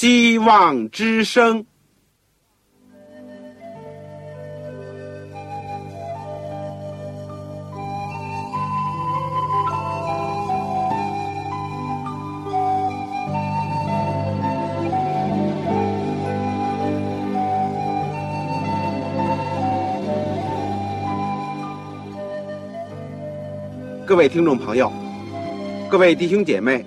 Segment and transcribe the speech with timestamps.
[0.00, 1.66] 希望之声。
[24.06, 24.92] 各位听众朋友，
[25.90, 26.86] 各位弟兄姐妹，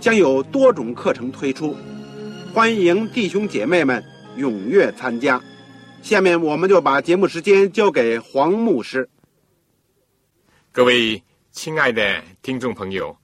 [0.00, 1.76] 将有多种课程推出，
[2.54, 4.02] 欢迎弟兄姐妹们
[4.38, 5.38] 踊跃参加。
[6.00, 9.06] 下面我们就把节目时间交给黄牧师。
[10.72, 13.14] 各位亲爱的听众朋友，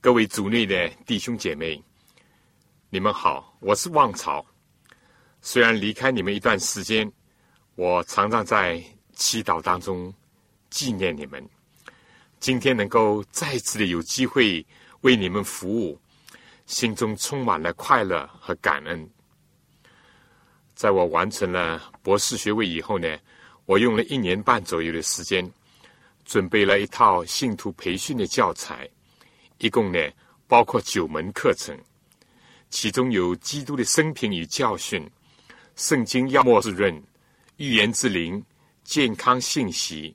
[0.00, 1.82] 各位组内的弟兄姐妹，
[2.90, 4.46] 你们好，我是旺草。
[5.40, 7.10] 虽然离开你们一段时间，
[7.74, 8.80] 我常常在
[9.14, 10.14] 祈祷当中
[10.70, 11.44] 纪念你们。
[12.38, 14.64] 今天能够再次的有机会
[15.00, 15.98] 为你们服务，
[16.66, 19.08] 心中充满了快乐和感恩。
[20.74, 23.18] 在我完成了博士学位以后呢，
[23.64, 25.48] 我用了一年半左右的时间，
[26.24, 28.88] 准备了一套信徒培训的教材，
[29.58, 29.98] 一共呢
[30.46, 31.78] 包括九门课程，
[32.70, 35.08] 其中有基督的生平与教训、
[35.76, 37.02] 圣经要末之论、
[37.56, 38.44] 预言之灵、
[38.82, 40.14] 健康信息、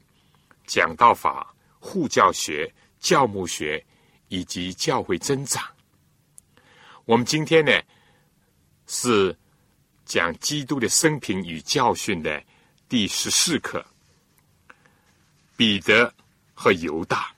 [0.66, 1.54] 讲道法。
[1.82, 3.82] 护教学、教牧学
[4.28, 5.64] 以及教会增长。
[7.10, 7.72] 我们今天呢
[8.86, 9.36] 是
[10.06, 12.40] 讲基督的生平与教训的
[12.88, 13.84] 第十四课。
[15.58, 16.14] 彼得
[16.54, 17.34] 和犹大。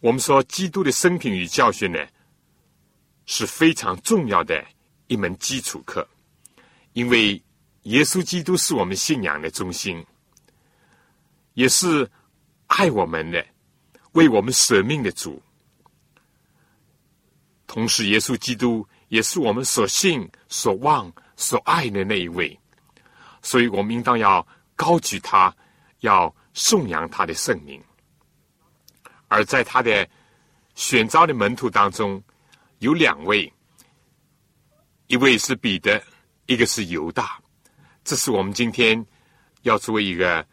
[0.00, 1.98] 我们说基督的生平与教训呢
[3.26, 4.64] 是非常重要的
[5.08, 6.08] 一门基础课，
[6.94, 7.34] 因为
[7.82, 10.02] 耶稣基督是我们信仰的中心，
[11.52, 12.10] 也是。
[12.66, 13.46] 爱我们的、
[14.12, 15.40] 为我们舍命的主，
[17.66, 22.58] 同时耶稣基督也是我们所信、所望、所爱的那一位，
[23.42, 25.54] 所以我们应当要高举他，
[26.00, 27.82] 要颂扬他的圣名。
[29.28, 30.08] 而在他的
[30.74, 32.22] 选召的门徒当中，
[32.78, 33.52] 有两位，
[35.06, 36.02] 一位是彼得，
[36.46, 37.40] 一个是犹大，
[38.04, 39.04] 这是我们今天
[39.62, 40.46] 要作为一个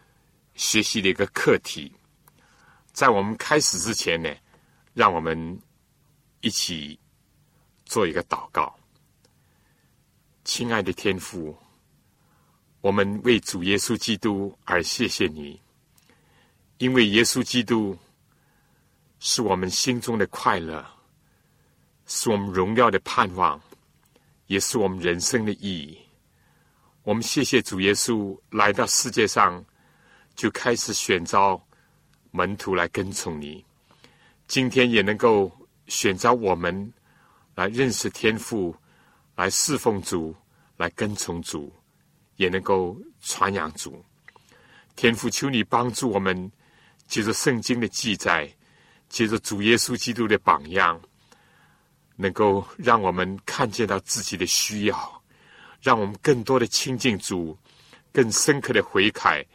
[0.55, 1.91] 学习的一个课题。
[2.91, 4.29] 在我们开始之前呢，
[4.93, 5.59] 让我们
[6.41, 6.99] 一起
[7.91, 8.73] 做一个祷告。
[10.45, 11.53] 亲爱的天父，
[12.79, 15.59] 我们为主耶稣基督而谢谢你，
[16.77, 17.97] 因为耶稣基督
[19.19, 20.85] 是我们心中的快乐，
[22.05, 23.61] 是我们荣耀的盼望，
[24.47, 25.99] 也是我们人生的意义。
[27.03, 29.61] 我们谢谢主耶稣来到世界上，
[30.33, 31.61] 就开始选召。
[32.31, 33.65] 门徒来跟从你，
[34.47, 35.51] 今天也能够
[35.87, 36.93] 选择我们
[37.61, 38.75] 来认识天父，
[39.35, 40.35] 来侍奉主，
[40.77, 41.71] 来跟从主，
[42.37, 44.03] 也能够传扬主。
[44.95, 46.51] 天父，求你帮助我们，
[47.05, 48.51] 借着圣经的记载，
[49.09, 50.99] 借着主耶稣基督的榜样，
[52.15, 55.23] 能够让我们看见到自己的需要，
[55.83, 57.55] 让我们更多的亲近主，
[58.11, 59.45] 更深刻的悔改，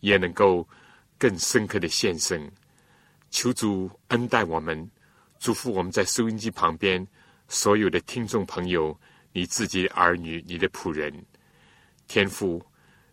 [0.00, 0.68] 也能够。
[1.20, 2.48] 更深刻的献身，
[3.28, 4.88] 求主恩待我们，
[5.40, 7.04] 祝福我们在收音机旁边
[7.48, 8.98] 所有的听众朋友，
[9.32, 11.12] 你自己的儿女，你的仆人，
[12.06, 12.64] 天父，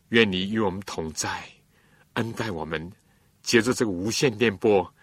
[0.10, 1.48] 愿你与我们同在，
[2.14, 2.92] 恩待我们，
[3.42, 4.94] 借着这个无线电波，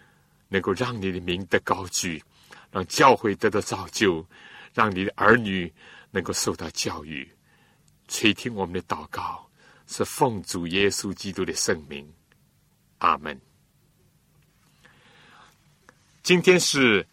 [0.48, 2.22] 能够让你的名得高举，
[2.70, 4.24] 让教会得到造就，
[4.74, 5.72] 让你的儿女
[6.10, 7.26] 能够受到教育，
[8.08, 9.48] 垂听我们的祷告，
[9.86, 12.06] 是奉主耶稣基督的圣名。
[12.98, 13.40] 阿门。
[16.22, 17.04] 今天是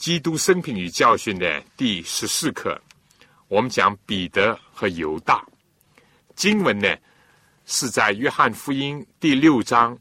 [0.00, 2.80] 基督生平与教训的第十四课，
[3.48, 5.46] 我们讲彼得和犹大。
[6.34, 6.88] 经文呢
[7.66, 9.96] 是在约翰福音第六章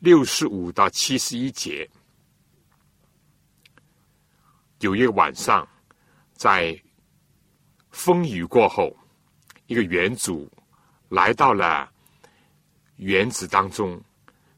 [0.00, 1.88] 六十五到七十一节。
[4.80, 5.66] 有一个晚上，
[6.34, 6.78] 在
[7.90, 8.94] 风雨过后，
[9.66, 10.46] 一个园主
[11.08, 11.90] 来到了
[12.96, 13.98] 园子当中。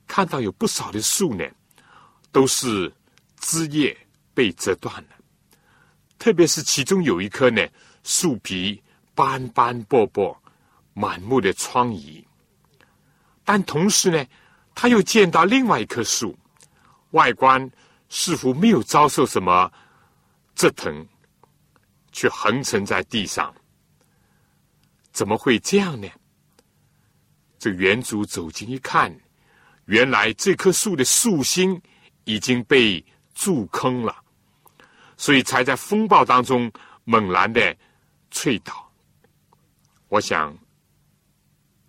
[0.09, 1.45] 看到有不少的树呢，
[2.33, 2.93] 都是
[3.39, 3.97] 枝叶
[4.41, 5.09] 被折断了，
[6.19, 7.63] 特别是其中有一棵呢，
[8.05, 8.83] 树皮
[9.15, 10.35] 斑斑驳驳，
[10.95, 12.25] 满目的疮痍。
[13.45, 14.27] 但同时呢，
[14.75, 16.35] 他又见到另外一棵树，
[17.11, 17.71] 外观
[18.09, 19.71] 似乎没有遭受什么
[20.55, 21.07] 折腾，
[22.11, 23.55] 却横沉在地上。
[25.13, 26.09] 怎么会这样呢？
[27.59, 29.15] 这园主走近一看，
[29.85, 31.79] 原来这棵树的树心
[32.25, 33.05] 已经被
[33.35, 34.20] 蛀坑了，
[35.21, 36.73] 所以才在风暴当中
[37.05, 37.77] 猛然的
[38.31, 38.91] 脆倒。
[40.09, 40.57] 我想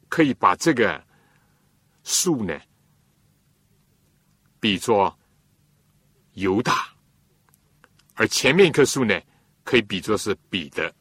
[0.10, 1.02] 可以把这个
[2.04, 2.60] 树呢
[4.60, 5.18] 比作
[6.34, 6.94] 犹大，
[8.16, 9.18] 而前面一棵树呢
[9.64, 10.94] 可以比作是彼得。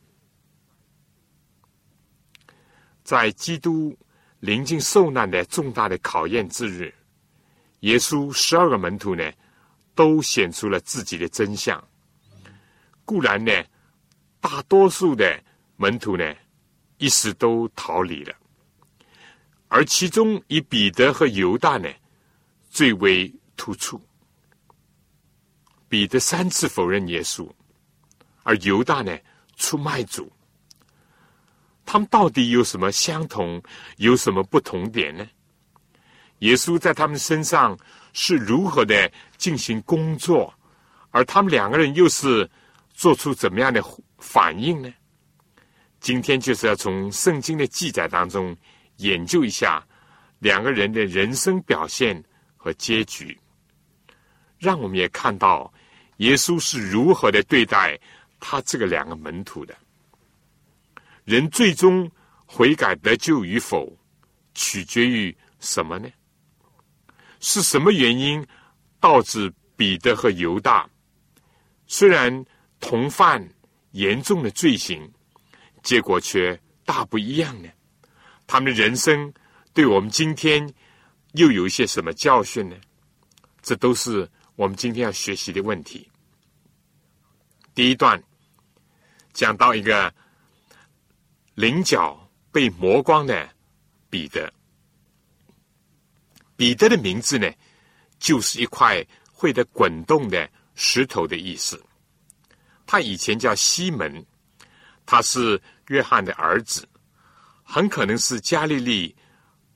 [3.03, 3.99] 在基督
[4.39, 6.95] 临近受难的重大的考验之日，
[7.81, 9.33] 耶稣十二个门徒呢，
[9.97, 11.85] 都显出了自己的真相。
[13.11, 13.53] 固然呢，
[14.41, 15.43] 大多数的
[15.75, 16.33] 门徒呢，
[16.99, 18.33] 一时都逃离了，
[19.67, 21.89] 而其中以彼得和犹大呢，
[22.71, 24.01] 最为突出。
[25.89, 27.51] 彼得三次否认耶稣，
[28.45, 29.19] 而犹大呢，
[29.57, 30.31] 出卖主。
[31.85, 33.61] 他们到底有什么相同，
[33.97, 35.29] 有什么不同点呢？
[36.39, 37.77] 耶稣在他们身上
[38.13, 40.55] 是如何的进行工作，
[41.11, 42.49] 而他们两个人又是
[43.01, 43.83] 做出怎么样的
[44.19, 44.93] 反应呢？
[46.01, 48.55] 今天就是要从圣经的记载当中
[48.97, 49.83] 研究一下
[50.39, 52.23] 两个人的人生表现
[52.59, 53.35] 和结局，
[54.59, 55.73] 让我们也看到
[56.19, 57.99] 耶稣是如何的对待
[58.39, 59.75] 他这个两个门徒的。
[61.25, 62.11] 人最终
[62.45, 63.91] 悔改得救与否，
[64.53, 66.11] 取决于什么呢？
[67.41, 68.47] 是什么原因
[69.01, 70.87] 导致彼得和犹大
[71.87, 72.45] 虽然
[72.81, 73.47] 同犯
[73.93, 75.09] 严重的罪行，
[75.83, 77.69] 结果却大不一样呢？
[78.47, 79.33] 他们的人生
[79.73, 80.73] 对我们今天
[81.35, 82.77] 又有一些什么教训呢？
[83.63, 86.11] 这都是我们今天要学习的问题。
[87.75, 88.21] 第一段
[89.33, 90.13] 讲到一个。
[91.57, 93.47] 棱角被磨光的
[94.09, 94.51] 彼得，
[96.57, 97.53] 彼得的名字呢，
[98.19, 101.85] 就是一块会的滚动的石头的意思。
[102.91, 104.27] 他以前叫西门，
[105.07, 106.89] 他是约翰的儿子，
[107.63, 109.15] 很可能是加利利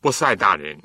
[0.01, 0.77] 波塞大人。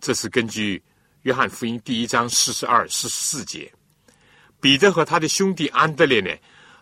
[0.00, 0.82] 这是根据
[1.22, 3.72] 约翰福音第一章四十二、四十四节。
[4.60, 6.36] 彼得和他的兄弟安德烈呢，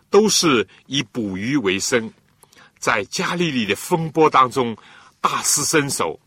[0.09, 2.11] 都是以捕鱼为生。
[2.79, 4.75] 在加利利的风波当中
[5.19, 6.19] 大施身手，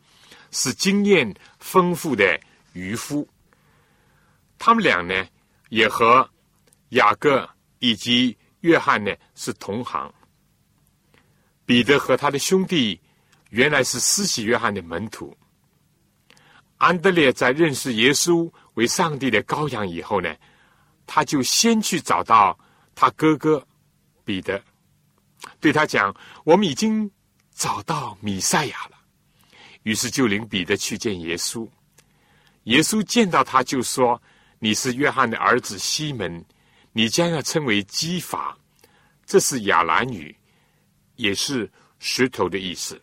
[0.53, 2.41] 是经验丰富的
[2.73, 3.29] 渔夫。
[4.61, 5.27] 他们俩呢，
[5.71, 6.31] 也和
[6.91, 7.51] 雅各
[7.85, 10.11] 以及约翰呢是同行。
[11.67, 12.99] 彼得和他的兄弟
[13.51, 15.37] 原来是施洗约翰的门徒。
[16.79, 20.35] 安德烈在认识耶稣为上帝的羔羊以后呢，
[21.07, 22.59] 他就先去找到
[22.95, 23.63] 他哥哥
[24.25, 24.63] 彼得。
[25.61, 26.15] 对他讲
[26.45, 27.11] ：“我们已经
[27.55, 28.97] 找到米赛亚了。”
[29.85, 31.69] 于是就领彼得去见耶稣。
[32.65, 34.21] 耶稣见到他就说
[34.59, 36.43] ：“你是约翰的儿子西门，
[36.95, 38.57] 你将要称为基法。”
[39.27, 40.35] 这是亚兰语，
[41.17, 42.99] 也是石头的意思。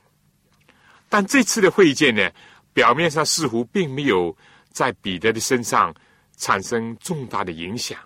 [1.07, 2.27] 但这次的会见呢，
[2.73, 4.35] 表面上似乎并没有
[4.71, 5.93] 在彼得的身上
[6.37, 7.99] 产生重大的影响。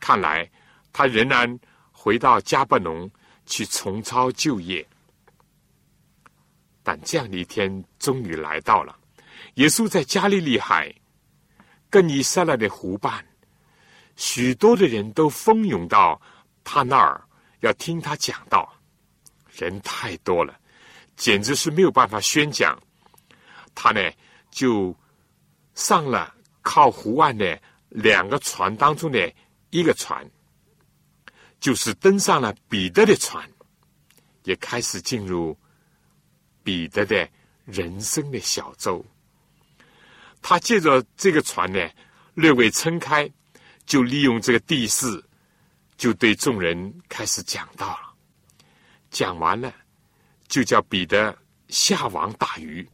[0.00, 0.50] 看来
[0.90, 1.60] 他仍然
[1.92, 3.10] 回到加布农。
[3.46, 4.88] 去重操旧业，
[6.82, 8.98] 但这样的一天终于来到了。
[9.56, 10.90] 耶稣在加利利海，
[11.90, 13.22] 跟以色列的湖畔，
[14.16, 16.20] 许多的人都蜂拥到
[16.62, 17.22] 他那儿，
[17.60, 18.72] 要听他讲道。
[19.52, 20.58] 人太多了，
[21.16, 22.76] 简直是没有办法宣讲。
[23.74, 24.00] 他呢，
[24.50, 24.96] 就
[25.74, 29.32] 上了靠湖岸的两个船当中的
[29.70, 30.28] 一个船。
[31.60, 33.48] 就是登上了彼得的船，
[34.42, 35.56] 也开始进入
[36.62, 37.26] 彼得的
[37.64, 39.02] 人生的小舟。
[40.42, 41.88] 他借着这个船呢，
[42.34, 43.30] 略微撑开，
[43.86, 45.24] 就利用这个地势，
[45.96, 48.14] 就对众人开始讲道了。
[49.10, 49.72] 讲完了，
[50.48, 51.36] 就叫彼得
[51.68, 52.88] 下网打鱼。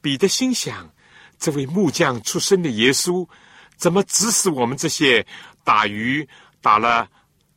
[0.00, 0.90] 彼得心想：
[1.38, 3.28] 这位木匠出身的耶稣，
[3.76, 5.26] 怎么指使我们这些
[5.64, 6.28] 打鱼
[6.60, 7.10] 打了？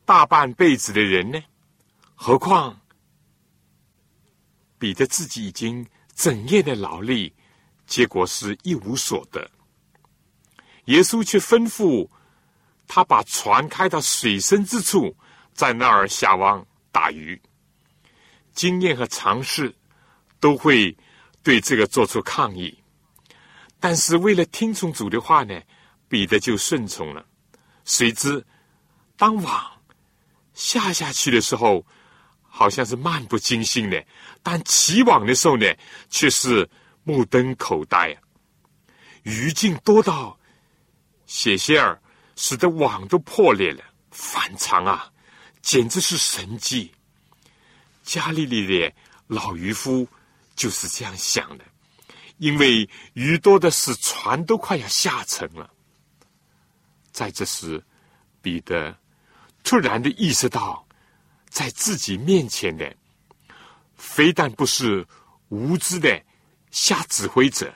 [0.04, 1.40] 大半辈子的人呢？
[2.16, 2.78] 何况
[4.76, 7.32] 彼得自己已经整夜的劳力，
[7.86, 9.48] 结果是一无所得。
[10.86, 12.10] 耶稣却吩咐
[12.86, 15.16] 他把船开到水深之处，
[15.54, 17.40] 在那儿下网打鱼。
[18.52, 19.74] 经验和尝试
[20.38, 20.94] 都会
[21.42, 22.76] 对这个做出抗议，
[23.80, 25.58] 但是为了听从主的话呢，
[26.06, 27.24] 彼得就顺从了。
[27.84, 28.44] 谁知
[29.16, 29.82] 当网
[30.52, 31.86] 下下去的时候，
[32.42, 34.04] 好像是漫不经心的；
[34.42, 35.66] 但起网的时候呢，
[36.10, 36.68] 却是
[37.04, 38.14] 目瞪口呆！
[39.22, 40.38] 鱼竟多到
[41.24, 42.01] 险些儿，
[42.42, 45.08] 使得网都破裂了，反常啊！
[45.62, 46.92] 简直是神迹。
[48.02, 48.92] 加利利的
[49.28, 50.08] 老渔夫
[50.56, 51.64] 就是这样想的，
[52.38, 55.72] 因为鱼多的是，船都快要下沉了。
[57.12, 57.80] 在这时，
[58.40, 58.92] 彼得
[59.62, 60.84] 突然的意识到，
[61.48, 62.92] 在自己面前的，
[63.94, 65.06] 非但不是
[65.50, 66.20] 无知的
[66.72, 67.72] 瞎指挥者，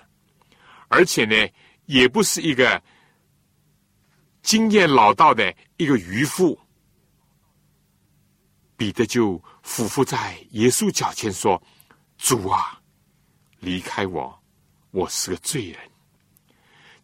[0.89, 1.49] 而且呢，
[1.85, 2.83] 也不是一个
[4.47, 6.57] 经验老道的一个渔夫。
[8.77, 11.61] 彼得就俯伏在耶稣脚前说
[12.17, 12.81] ：“主啊，
[13.59, 14.41] 离开我，
[14.93, 15.81] 我是个罪人。”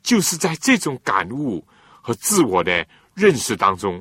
[0.04, 1.66] 就是在这种感悟
[2.00, 4.00] 和自我的认识当中，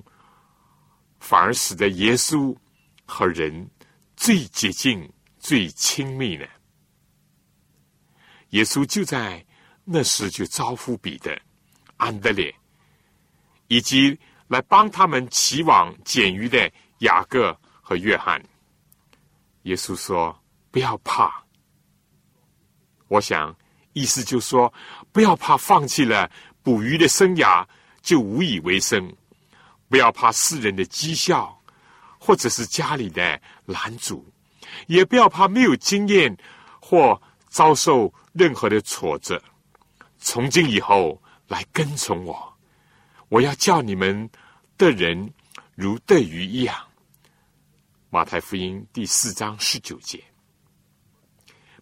[1.19, 2.55] 反而使得耶稣
[3.05, 3.67] 和人
[4.15, 6.45] 最接近、最亲密呢。
[8.49, 9.43] 耶稣就在
[9.83, 11.41] 那时就招呼彼得、
[11.97, 12.53] 安德烈，
[13.71, 16.69] 以及来帮他们起网捡鱼的。
[16.99, 18.39] 雅各和约翰，
[19.63, 21.43] 耶稣说：“不要怕。”
[23.09, 23.55] 我想
[23.93, 24.71] 意思就说
[25.11, 26.29] ：“不要怕，放弃了
[26.61, 27.65] 捕鱼的生涯
[28.03, 29.01] 就无以为生；
[29.89, 31.59] 不要怕世人的讥笑，
[32.19, 34.23] 或者是家里的拦阻；
[34.85, 36.37] 也不要怕没有经验
[36.79, 39.41] 或遭受任何的挫折。
[40.19, 42.50] 从今以后来跟从我，
[43.31, 44.29] 我要叫你们
[44.77, 45.33] 的人
[45.73, 46.75] 如钓鱼一样。”
[48.11, 50.21] 马太福音第四章十九节，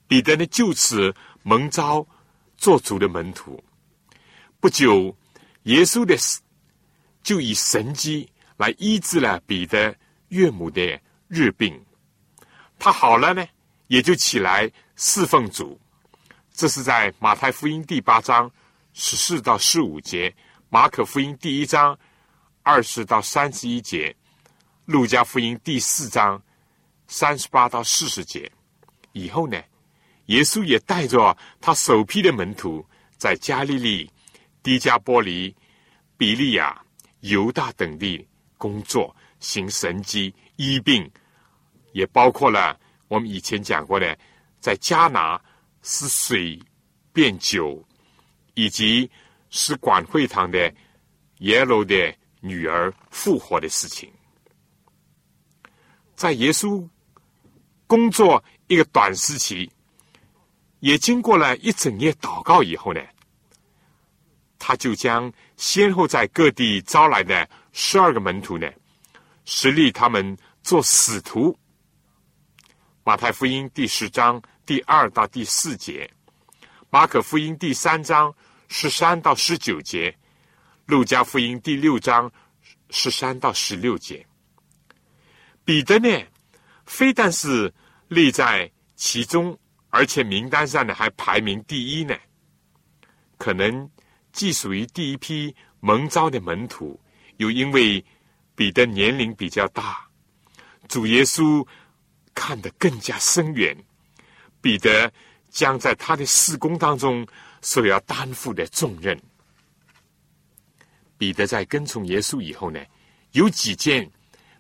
[0.08, 2.06] 彼得呢就此蒙召
[2.56, 3.62] 做主的门徒。
[4.60, 5.18] 不久，
[5.64, 6.16] 耶稣的
[7.24, 9.96] 就以神迹来医治了彼得
[10.28, 11.84] 岳母的日病。
[12.78, 13.44] 他好了呢，
[13.88, 15.82] 也就起来侍奉主。
[16.54, 18.52] 这是在马太福音第八章
[18.94, 20.32] 十四到十五节，
[20.72, 21.98] 马可福音第一章
[22.62, 24.16] 二十到三十一节。
[24.86, 26.42] 路加福音第四章
[27.08, 28.52] 三十八到四十节
[29.14, 29.60] 以后呢，
[30.28, 32.86] 耶稣也带着他首批的门徒，
[33.18, 34.12] 在加利利、
[34.62, 35.56] 迪加波利、
[36.18, 36.80] 比利亚、
[37.22, 41.10] 犹大等地工作，行神迹、医病，
[41.94, 44.16] 也包括了我们以前讲过的，
[44.60, 45.40] 在加拿
[45.82, 46.60] 使水
[47.12, 47.84] 变酒，
[48.54, 49.10] 以及
[49.50, 50.74] 使管会堂的
[51.40, 54.12] 耶罗的女儿复活的事情。
[56.16, 56.88] 在耶稣
[57.88, 59.70] 工作一个短时期，
[60.80, 63.02] 也经过了一整夜祷告以后呢，
[64.58, 68.70] 他就将先后在各地招来的十二个门徒呢，
[69.46, 71.58] 实力他们做使徒。
[73.04, 76.08] 马太福音第十章第二到第四节，
[76.90, 78.32] 马可福音第三章
[78.70, 80.16] 十三到十九节，
[80.86, 82.32] 路加福音第六章
[82.92, 84.26] 十三到十六节。
[85.66, 86.08] 彼得呢，
[86.86, 87.74] 非但是
[88.08, 89.58] 立在其中，
[89.90, 92.16] 而且名单上呢还排名第一呢。
[93.40, 93.90] 可能
[94.32, 96.98] 既属于第一批蒙召的门徒，
[97.38, 98.04] 又因为
[98.54, 100.08] 彼得年龄比较大，
[100.88, 101.66] 主耶稣
[102.36, 103.76] 看得更加深远。
[104.62, 105.12] 彼得
[105.50, 107.26] 将在他的事工当中
[107.62, 109.20] 所要担负的重任。
[111.18, 112.80] 彼得在跟从耶稣以后呢，
[113.32, 114.10] 有几件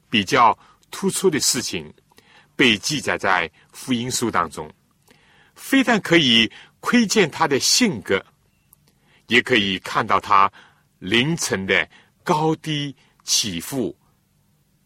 [0.09, 0.57] 比较。
[0.91, 1.93] 突出的事情
[2.55, 4.67] 被记载在福音书当中，
[5.53, 8.25] 非但可以窥见他的性格，
[9.27, 10.51] 也可以看到他
[10.97, 11.87] 凌晨的
[12.23, 13.95] 高低起伏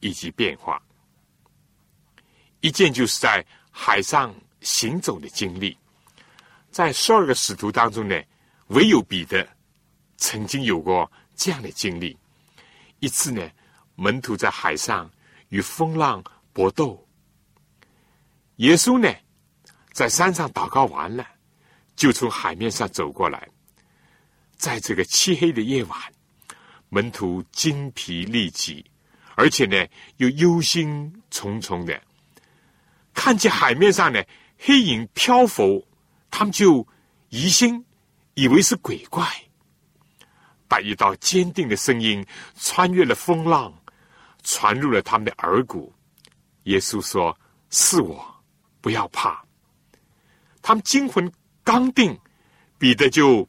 [0.02, 0.84] 以及变化。
[2.60, 3.42] 一件就是在
[3.72, 5.78] 海上行走的经历，
[6.74, 8.22] 在十二个使徒当中呢，
[8.68, 9.48] 唯有彼得
[10.18, 12.18] 曾经有过这样的经历。
[13.00, 13.50] 一次呢，
[13.96, 15.10] 门徒在海上。
[15.50, 17.08] 与风浪搏斗。
[18.56, 19.08] 耶稣呢，
[19.92, 21.24] 在山上祷告完了，
[21.96, 23.48] 就从海面上走过来。
[24.58, 26.00] 在这个漆黑的夜晚，
[26.90, 28.84] 门徒精疲力竭，
[29.36, 29.86] 而且呢
[30.18, 32.02] 又忧心忡忡的，
[33.14, 34.24] 看见海面上呢
[34.58, 35.88] 黑影漂浮，
[36.36, 36.86] 他们就
[37.30, 37.86] 疑心，
[38.34, 39.24] 以为是鬼怪。
[40.68, 42.26] 把一道坚定的声音
[42.56, 43.72] 穿越了风浪，
[44.42, 45.94] 传入了他们的耳骨。
[46.64, 47.38] 耶稣说
[47.70, 48.26] ：“是我，
[48.82, 49.46] 不要怕。”
[50.64, 51.32] 他们惊魂
[51.64, 52.20] 刚定，
[52.80, 53.48] 彼得就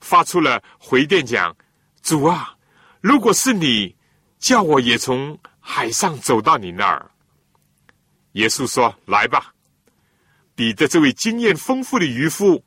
[0.00, 1.54] 发出了回电讲
[2.00, 2.56] ：“主啊，
[3.02, 3.94] 如果是你，
[4.38, 7.10] 叫我也从海上走到你那儿。”
[8.32, 9.53] 耶稣说：“来吧。”
[10.54, 12.64] 彼得这位经验丰富的渔夫，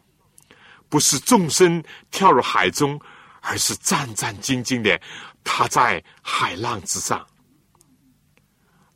[0.90, 3.00] 不是纵身跳入海中，
[3.42, 5.00] 而是战战兢兢的
[5.44, 7.26] 踏在海浪之上。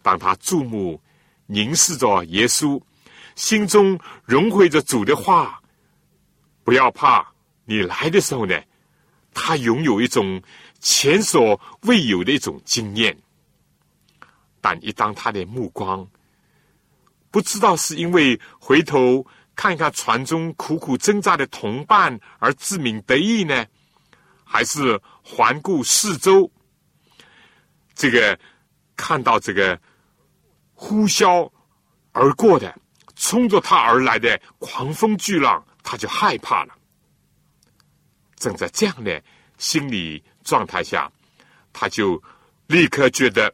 [0.01, 1.01] 当他注目
[1.47, 2.81] 凝视着耶稣。
[3.33, 5.61] 心中融汇着主的话，
[6.65, 7.25] 不要怕。
[7.63, 8.61] 你来的时候呢，
[9.33, 10.39] 他拥有一种
[10.81, 13.17] 前所未有的一种经验。
[14.59, 16.05] 但一当他的目光，
[17.31, 23.65] 不知道是因为回头看看船中苦苦挣扎的同伴而自鸣得意呢，
[24.43, 26.51] 还是环顾四周，
[27.95, 28.37] 这个
[28.95, 29.79] 看到这个
[30.73, 31.49] 呼啸
[32.11, 32.77] 而过的。
[33.13, 36.73] 冲着他而来的狂风巨浪，他就害怕了。
[38.35, 39.23] 正在这样的
[39.59, 41.11] 心理状态下，
[41.71, 42.19] 他就
[42.65, 43.53] 立刻觉得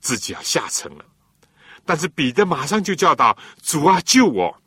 [0.00, 1.04] 自己要下沉了。
[1.88, 4.62] 但是彼得马上就叫道：“主啊，救我！”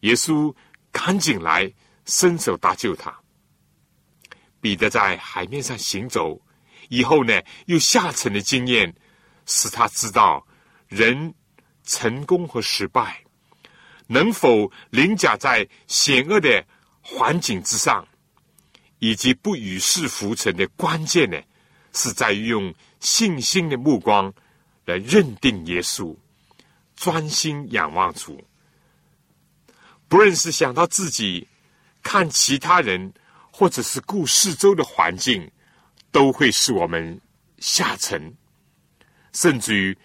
[0.00, 0.54] 耶稣
[0.90, 1.70] 赶紧来
[2.06, 3.14] 伸手搭救他。
[4.58, 6.40] 彼得在海面上行走
[6.88, 8.94] 以后呢，又下沉的经验
[9.44, 10.46] 使他知道
[10.88, 11.34] 人。
[11.84, 13.24] 成功和失败，
[14.06, 16.64] 能否凌驾在险恶的
[17.00, 18.06] 环境之上，
[19.00, 21.36] 以及不与世浮沉的关键呢？
[21.92, 24.32] 是在于用信心的目光
[24.84, 26.16] 来认定耶稣，
[26.96, 28.42] 专心仰望主。
[30.08, 31.46] 不论是想到自己，
[32.02, 33.12] 看其他人，
[33.50, 35.50] 或者是顾四周的环境，
[36.10, 37.20] 都会使我们
[37.58, 38.34] 下沉，
[39.32, 39.96] 甚至于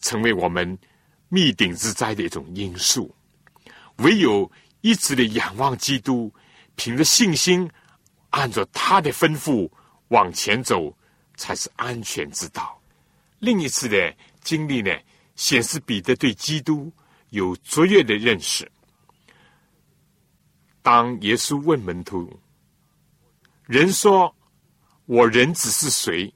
[0.00, 0.78] 成为我们。
[1.28, 3.12] 灭顶之灾的一种因素，
[3.96, 4.48] 唯有
[4.80, 6.32] 一直的仰望基督，
[6.76, 7.68] 凭着信心，
[8.30, 9.68] 按照他的吩咐
[10.08, 10.96] 往前走，
[11.34, 12.80] 才是安全之道。
[13.38, 14.90] 另一次的经历呢，
[15.34, 16.92] 显示彼得对基督
[17.30, 18.70] 有卓越的认识。
[20.82, 22.40] 当耶稣问门徒
[23.66, 24.34] ：“人说
[25.04, 26.32] 我人子是谁？”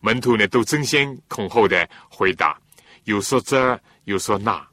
[0.00, 2.60] 门徒呢，都争先恐后的回答。
[3.04, 4.66] 有说这，有说那，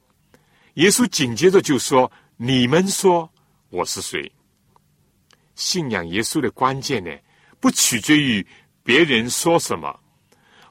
[0.74, 3.30] 耶稣紧接着就说：“你们说
[3.70, 4.30] 我是谁？”
[5.54, 7.10] 信仰耶稣的关键呢，
[7.60, 8.46] 不取决于
[8.82, 9.98] 别人说什么，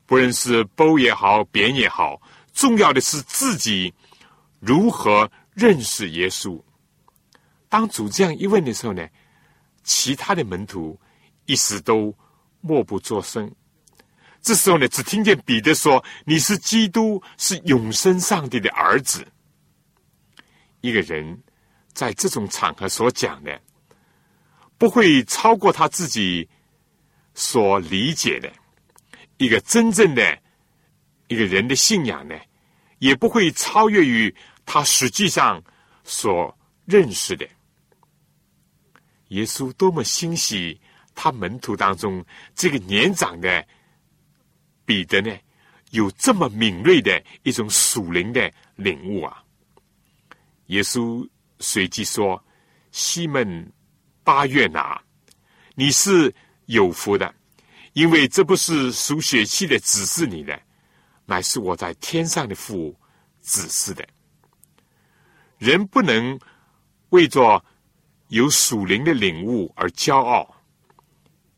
[0.06, 2.22] 不论是褒也好，贬也好，
[2.54, 3.94] 重要的是自己
[4.60, 6.62] 如何认识耶稣。
[7.70, 9.08] 当主这样一问的时候呢，
[9.84, 11.00] 其他的门徒
[11.46, 12.15] 一时都
[12.62, 13.52] 默不作声。
[14.41, 19.26] 这时候呢，只听见彼得说：“你是基督，是永生上帝的儿子。”
[20.82, 21.41] 一个人
[21.94, 23.60] 在这种场合所讲的，
[24.78, 26.48] 不会超过他自己
[27.34, 28.48] 所理解的；
[29.38, 30.39] 一个真正的
[31.28, 32.36] 一个人的信仰呢，
[33.00, 34.34] 也不会超越于
[34.65, 35.63] 他实际上
[36.04, 37.48] 所认识的。
[39.30, 40.80] 耶稣多么欣喜
[41.13, 43.65] 他门徒当中这个年长的。
[44.88, 45.36] 彼得呢，
[45.89, 49.43] 有这么敏锐的一种属灵的领悟啊！
[50.67, 52.39] 耶稣随即说
[52.93, 53.74] ：“西门
[54.24, 55.02] 巴月拿，
[55.74, 56.32] 你是
[56.67, 57.34] 有福的，
[57.96, 60.62] 因为这不是属血气的指示你的，
[61.26, 62.94] 乃是我在天上的父
[63.42, 64.06] 指示的。
[65.58, 66.38] 人不能
[67.12, 67.64] 为着
[68.28, 70.62] 有属灵的领悟而骄傲，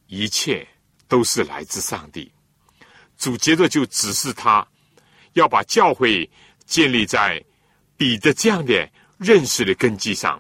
[0.06, 0.65] 一切
[1.08, 2.32] 都是来自上帝。”
[3.17, 4.65] 主接着就指示他，
[5.34, 6.30] 要把教会
[6.67, 7.43] 建立在
[7.97, 10.39] 彼得这样的认识的根基上。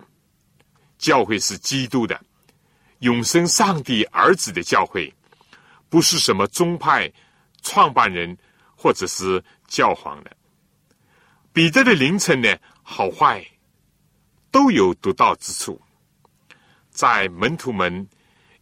[0.99, 2.23] 教会是基督的
[2.99, 5.11] 永生上帝儿子的教会，
[5.89, 7.11] 不是什么宗派
[7.61, 8.37] 创办人
[8.75, 10.35] 或者是教皇的。
[11.53, 13.45] 彼得的凌晨呢，好坏
[14.51, 15.81] 都有独到之处。
[16.89, 18.07] 在门徒们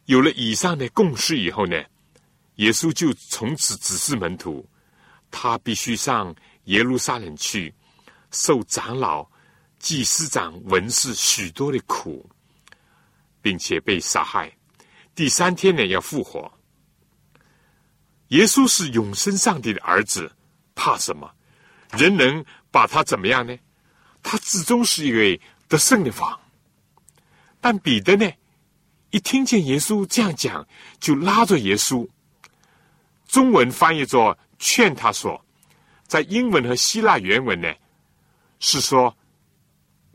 [0.05, 1.83] 有了以上的共识以后呢？
[2.55, 4.65] 耶稣就从此指示门徒，
[5.29, 6.33] 他必须上
[6.65, 7.73] 耶路撒冷去，
[8.31, 9.29] 受长老、
[9.77, 12.29] 祭司长、文士许多的苦，
[13.41, 14.49] 并且被杀害。
[15.13, 16.49] 第三天呢，要复活。
[18.29, 20.31] 耶稣是永生上帝的儿子，
[20.73, 21.31] 怕什么？
[21.91, 23.57] 人能把他怎么样呢？
[24.23, 26.39] 他始终是一位得胜的王。
[27.61, 28.31] 但彼得呢，
[29.11, 30.67] 一听见耶稣这样讲，
[30.99, 32.07] 就拉着耶稣。
[33.27, 35.45] 中文翻译作“劝他说”，
[36.07, 37.73] 在英文和希腊原文呢，
[38.59, 39.15] 是说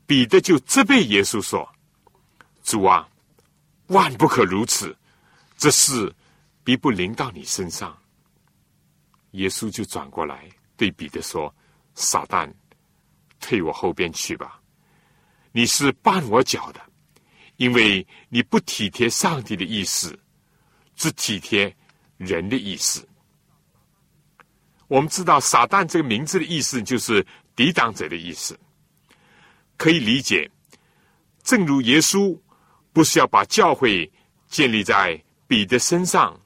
[0.06, 1.68] 彼得就责备耶稣说
[2.62, 3.08] ：“主啊，
[3.86, 4.96] 万不可如此，
[5.56, 6.12] 这事
[6.64, 7.96] 必不临到你身上。”
[9.32, 11.54] 耶稣就转过来对彼得说
[11.94, 12.52] ：“撒旦，
[13.38, 14.60] 退我后边去吧！
[15.52, 16.80] 你是绊我脚的，
[17.56, 20.18] 因为你不体贴上帝的意思，
[20.96, 21.72] 只体贴
[22.16, 23.06] 人的意思。”
[24.88, 28.58] 我们知道“撒旦”这个名字的意思就是抵挡者的意思，
[29.76, 30.50] 可以理解。
[31.44, 32.36] 正如耶稣
[32.92, 34.10] 不是要把教会
[34.48, 36.36] 建立在彼得身上，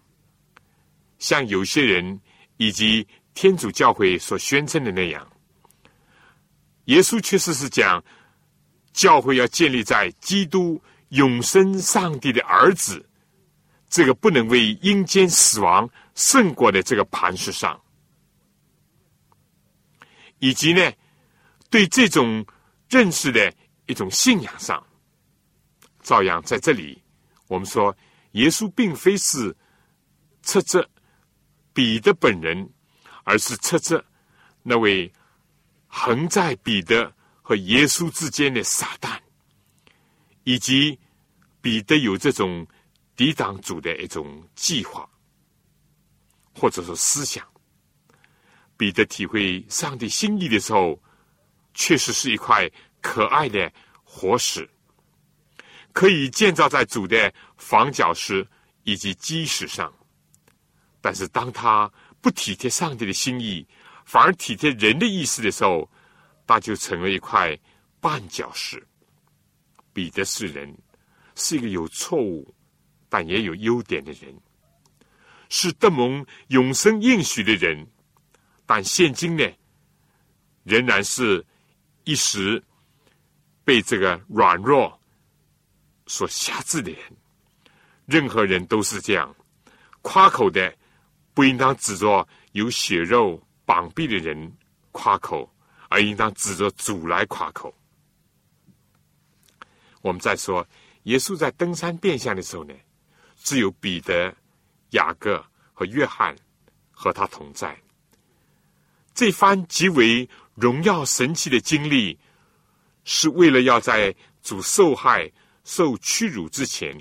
[1.18, 2.20] 像有些人。
[2.56, 5.28] 以及天主教会所宣称的那样，
[6.84, 8.02] 耶稣确实是讲
[8.92, 13.04] 教会要建立在基督永生上帝的儿子
[13.88, 17.80] 这个不能为阴间死亡胜过的这个磐石上，
[20.38, 20.92] 以及呢
[21.70, 22.44] 对这种
[22.88, 23.52] 认识的
[23.86, 24.84] 一种信仰上，
[26.02, 27.02] 照样在这里，
[27.48, 27.96] 我们说
[28.32, 29.56] 耶稣并非是
[30.42, 30.88] 斥责。
[31.74, 32.70] 彼得本人，
[33.24, 34.02] 而是测测
[34.62, 35.12] 那位
[35.86, 39.18] 横在彼得和耶稣之间的撒旦，
[40.44, 40.98] 以及
[41.60, 42.66] 彼得有这种
[43.16, 45.06] 抵挡主的一种计划，
[46.54, 47.46] 或者说思想。
[48.76, 51.00] 彼得体会上帝心意的时候，
[51.74, 54.68] 确实是一块可爱的活石，
[55.92, 58.46] 可以建造在主的房角石
[58.84, 59.92] 以及基石上。
[61.04, 63.66] 但是，当他不体贴上帝的心意，
[64.06, 65.86] 反而体贴人的意思的时候，
[66.46, 67.54] 他就成了一块
[68.00, 68.82] 绊脚石。
[69.92, 70.74] 彼得是人，
[71.34, 72.54] 是一个有错误
[73.10, 74.34] 但也有优点的人，
[75.50, 77.86] 是德蒙永生应许的人，
[78.64, 79.46] 但现今呢，
[80.62, 81.44] 仍然是
[82.04, 82.64] 一时
[83.62, 84.98] 被这个软弱
[86.06, 87.00] 所辖制的人。
[88.06, 89.36] 任何人都是这样
[90.00, 90.74] 夸口的。
[91.34, 94.56] 不应当指着有血肉绑臂的人
[94.92, 95.52] 夸口，
[95.88, 97.74] 而应当指着主来夸口。
[100.00, 100.64] 我们再说，
[101.04, 102.72] 耶稣在登山变相的时候呢，
[103.36, 104.32] 只有彼得、
[104.90, 106.36] 雅各和约翰
[106.92, 107.76] 和他同在。
[109.12, 112.16] 这番极为荣耀神奇的经历，
[113.02, 115.28] 是为了要在主受害、
[115.64, 116.96] 受屈辱之前，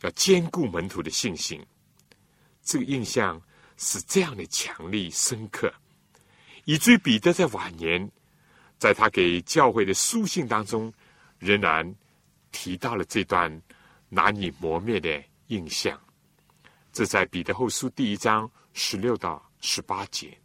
[0.00, 1.62] 要兼顾门徒的信心。
[2.62, 3.38] 这个印象。
[3.82, 5.72] 是这样的强力深刻，
[6.66, 8.08] 以至于彼得在晚年，
[8.78, 10.92] 在他给教会的书信当中，
[11.38, 11.94] 仍然
[12.52, 13.50] 提到了这段
[14.10, 15.98] 难以磨灭的印象。
[16.92, 20.38] 这在彼得后书第一章十六到十八节，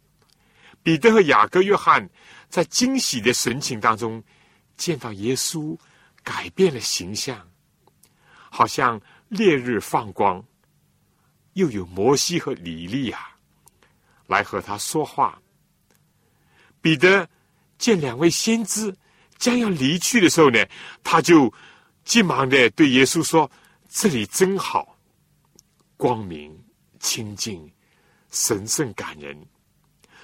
[0.82, 2.08] 彼得和雅各、约翰
[2.48, 4.24] 在惊喜的神情当中，
[4.78, 5.78] 见到耶稣
[6.24, 7.46] 改变了形象，
[8.48, 10.42] 好像烈日放光。
[11.56, 13.28] 又有摩西和李利亚
[14.26, 15.40] 来和他说话。
[16.82, 17.28] 彼得
[17.78, 18.94] 见两位先知
[19.38, 20.64] 将要离去的时候呢，
[21.02, 21.52] 他就
[22.04, 23.50] 急忙的对耶稣说
[23.88, 24.96] ：“这里真好，
[25.96, 26.54] 光明、
[27.00, 27.68] 清净、
[28.30, 29.34] 神圣、感人。”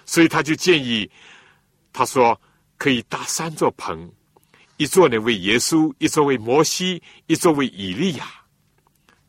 [0.05, 1.11] 所以他就建议
[1.95, 2.38] 他说
[2.77, 4.12] ：“可以搭三座棚，
[4.77, 8.29] 一座呢为耶稣，一座为摩西，一座为以利亚。”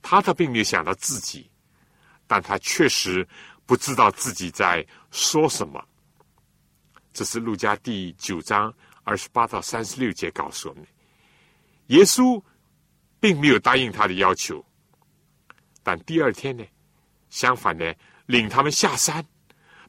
[0.04, 1.50] 他倒并没有想到自己。
[2.34, 3.28] 但他确实
[3.63, 5.88] 不知道自己在说什么。
[7.13, 10.84] 这是路加第九章二十八到三十六节告诉我们：
[11.89, 12.43] 耶稣
[13.19, 14.65] 并没有答应他的要求。
[15.84, 16.65] 但第二天呢，
[17.30, 17.93] 相反呢，
[18.26, 19.24] 领他们下山。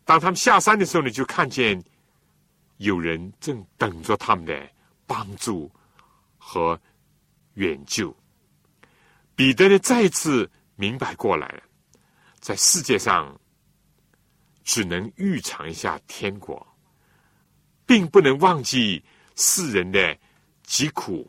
[0.04, 1.83] 当他们下山的时候呢，就看见
[2.76, 4.70] 有人正等着他们的
[5.07, 5.72] 帮助
[6.37, 6.78] 和
[7.54, 8.14] 援救。
[9.35, 11.62] 彼得呢，再次明白过来了。
[12.44, 13.40] 在世界上，
[14.64, 16.76] 只能预尝一下天国，
[17.87, 19.02] 并不能忘记
[19.35, 20.14] 世人的
[20.62, 21.26] 疾苦，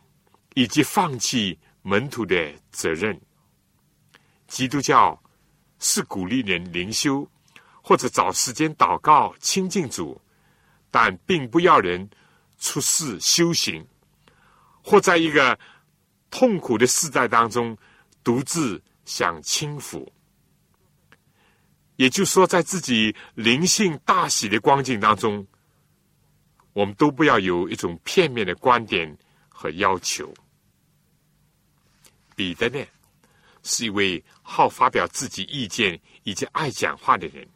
[0.55, 3.17] 以及放弃门徒的责任。
[4.49, 5.17] 基督教
[5.79, 7.25] 是鼓励人灵修，
[7.81, 10.19] 或者找时间祷告亲近主，
[10.91, 12.09] 但并不要人
[12.59, 13.87] 出世修行，
[14.83, 15.57] 或在一个
[16.29, 17.77] 痛苦的时代当中
[18.21, 20.11] 独自享清福。
[21.97, 25.45] 也就是说，在自己灵性大喜的光景当中，
[26.73, 30.33] 我们都不要有一种片面的观点和要求。
[32.35, 32.85] 彼得呢，
[33.63, 37.47] 是一位好发表自己意见以及爱讲话的人。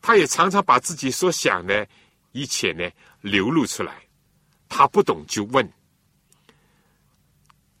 [0.00, 1.86] 他也常常把自己所想的
[2.32, 2.88] 一切呢
[3.20, 4.00] 流露出来。
[4.68, 5.68] 他不懂就问。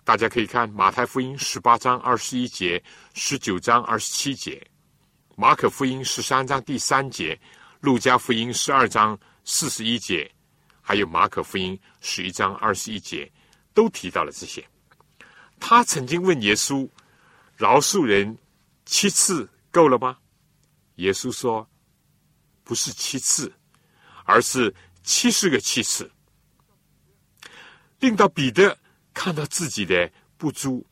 [0.02, 2.82] 大家可以看马太福音十八章二十一节、
[3.14, 4.66] 十九章二十七节，
[5.40, 7.40] 马可福音十三章第三节，
[7.80, 10.30] 路加福音十二章四十一节，
[10.82, 13.32] 还有马可福音十一章二十一节，
[13.72, 14.62] 都提到了这些。
[15.58, 16.86] 他曾经问耶稣
[17.56, 18.36] ：“饶恕人
[18.84, 20.18] 七次够了吗？”
[20.96, 21.66] 耶稣说
[22.62, 23.50] ：“不是七次，
[24.24, 24.74] 而是
[25.04, 26.12] 七十个七次。”
[27.98, 28.76] 令到彼得。
[29.14, 30.86] 看到自己的不足，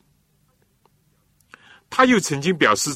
[1.87, 2.89] 他又曾经表示，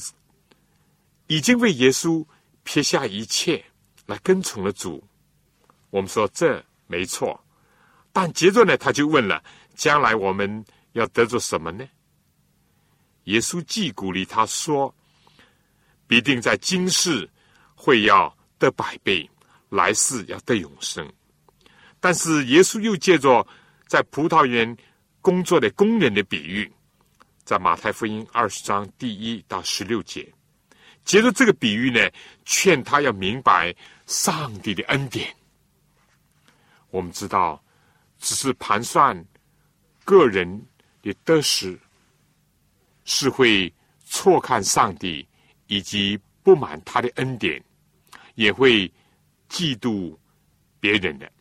[1.34, 2.24] 已经为耶稣
[2.63, 3.65] 撇下一切
[4.06, 5.04] 来跟从了主。
[5.89, 7.43] 我们说这没错，
[8.12, 9.43] 但接着呢，他就问了：
[9.74, 11.84] 将来我们要得着什么呢？
[13.24, 14.93] 耶稣既鼓励他说
[16.06, 17.28] ：“必定在今世
[17.74, 19.28] 会要得百倍，
[19.69, 21.12] 来世要得永生。”
[22.00, 23.46] 但是耶稣又借着
[23.88, 24.78] 在葡萄园。
[25.24, 26.69] 工作的工人的比喻，
[27.46, 30.30] 在马太福音二十章第一到十六节。
[31.04, 32.00] 接着这个比喻呢，
[32.46, 35.36] 劝他要明白上帝的恩典。
[36.89, 37.63] 我们知道，
[38.20, 39.26] 只是盘算
[40.04, 40.66] 个人
[41.02, 41.80] 的得失，
[43.06, 43.74] 是会
[44.06, 45.28] 错看上帝，
[45.68, 47.63] 以及不满他的恩典，
[48.36, 48.92] 也会
[49.50, 50.18] 嫉妒
[50.80, 51.32] 别人的。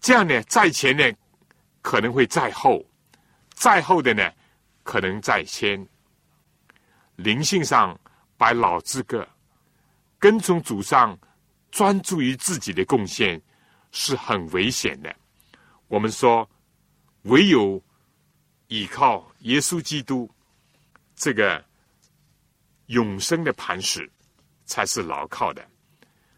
[0.00, 1.10] 这样呢，在前呢。
[1.80, 2.84] 可能会在后，
[3.54, 4.30] 在后的呢，
[4.82, 5.88] 可能在先。
[7.16, 7.98] 灵性上
[8.38, 9.28] 摆老资格，
[10.18, 11.18] 跟从祖上，
[11.70, 13.38] 专注于自己的贡献，
[13.92, 15.14] 是很危险的。
[15.88, 16.48] 我们说，
[17.24, 17.82] 唯有
[18.68, 20.30] 依靠耶稣基督
[21.14, 21.62] 这个
[22.86, 24.10] 永生的磐石，
[24.64, 25.62] 才是牢靠的，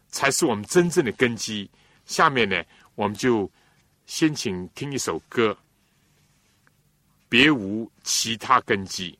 [0.09, 1.71] 才是我们真正的根基。
[2.05, 2.61] 下面呢，
[2.95, 3.49] 我们就。
[4.07, 5.57] 先请听一首歌，
[7.29, 9.17] 别无其他根基。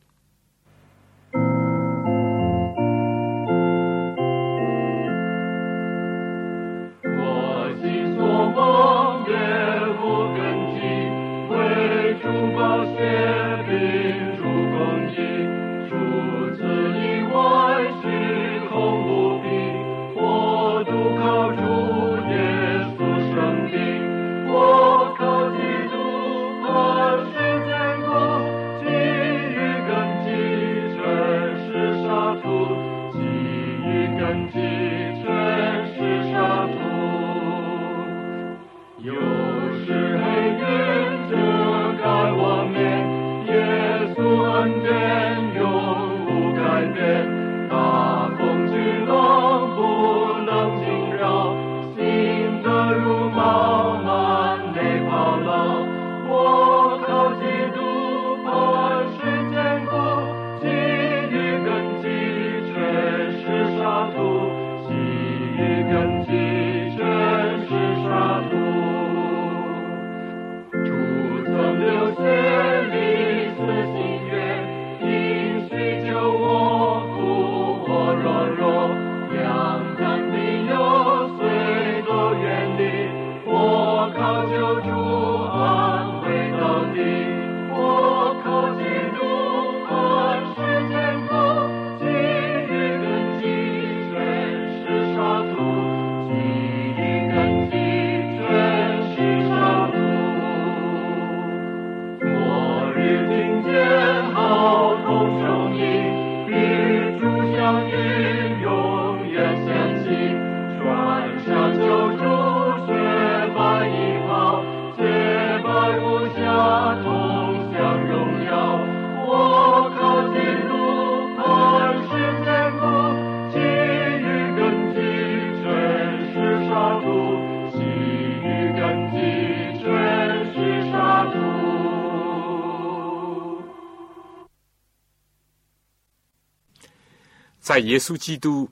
[137.71, 138.69] 在耶稣基督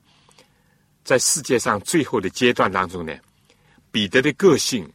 [1.02, 3.18] 在世界上最后的阶段当中呢，
[3.90, 4.86] 彼得的个性，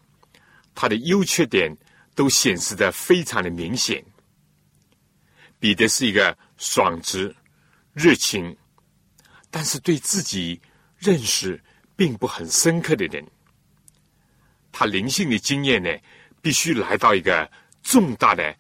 [0.75, 1.75] 他的优缺点
[2.13, 4.05] 都显示的非常的明显。
[5.59, 7.35] 彼得是一个爽直、
[7.93, 8.55] 热情，
[9.49, 10.61] 但是对自己
[10.99, 11.59] 认识
[11.95, 13.25] 并不很深刻的人。
[14.71, 15.89] 他灵性的经验呢，
[16.43, 18.55] 必须来到一个重大的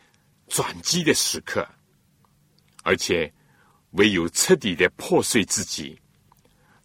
[0.47, 1.69] 转机的时刻，
[2.81, 3.31] 而且
[3.95, 5.99] 唯有彻底的破碎自己，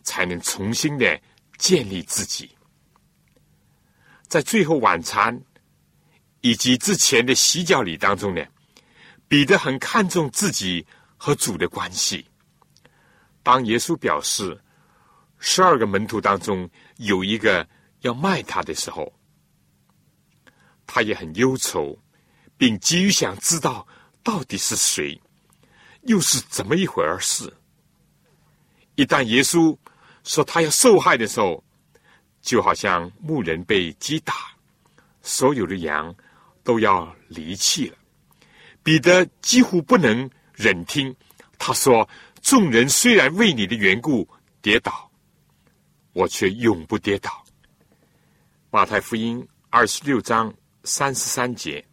[0.03, 1.21] 才能重新的
[1.59, 2.51] 建立自己。
[4.29, 5.41] 在最后晚餐
[6.41, 8.45] 以及之前的洗脚礼当中呢，
[9.29, 12.25] 彼得很看重自己和主的关系。
[13.43, 14.59] 当耶稣表示
[15.39, 16.69] 十二个门徒当中
[16.99, 17.67] 有一个
[18.03, 19.13] 要卖他的时候，
[20.87, 21.99] 他也很忧愁，
[22.57, 23.87] 并急于想知道
[24.23, 25.21] 到底是谁，
[26.03, 27.53] 又是怎么一回事。
[28.95, 29.77] 一旦耶稣
[30.25, 31.63] 说他要受害的时候，
[32.41, 34.35] 就好像牧人被击打，
[35.23, 36.15] 所有的羊
[36.63, 37.97] 都要离弃了。
[38.83, 41.15] 彼得几乎不能忍听，
[41.59, 42.09] 他说。
[42.43, 44.27] 众人虽然为你的缘故
[44.63, 45.11] 跌倒，
[46.15, 47.45] 我却永不跌倒。
[48.71, 50.51] 马太福音二十六章
[50.83, 51.87] 三十三节，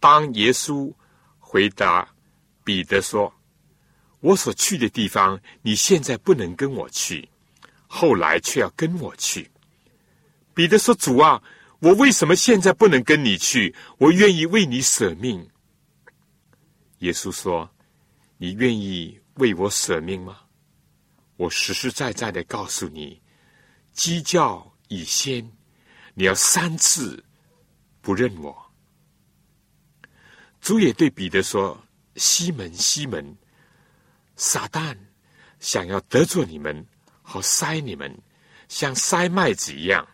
[0.00, 0.90] 当耶稣
[1.38, 2.08] 回答
[2.66, 3.32] 彼得说
[4.18, 7.28] ：“我所去的地方，你现在不能跟我去，
[7.86, 9.48] 后来却要跟我去。”
[10.52, 11.40] 彼得说：“主啊，
[11.78, 13.72] 我为什么现在不能跟你去？
[13.98, 15.48] 我愿意为你舍命。”
[16.98, 17.70] 耶稣说
[18.36, 20.40] ：“你愿意？”为我舍命吗？
[21.36, 23.20] 我实实在在的告诉你，
[23.92, 25.52] 鸡叫已先，
[26.14, 27.22] 你要三次
[28.00, 28.56] 不认我。
[30.62, 31.78] 主也对彼得说
[32.16, 33.36] ：“西门，西门，
[34.36, 34.96] 撒旦
[35.60, 36.86] 想要得罪你们，
[37.22, 38.16] 好塞你们，
[38.68, 40.06] 像塞麦子一样。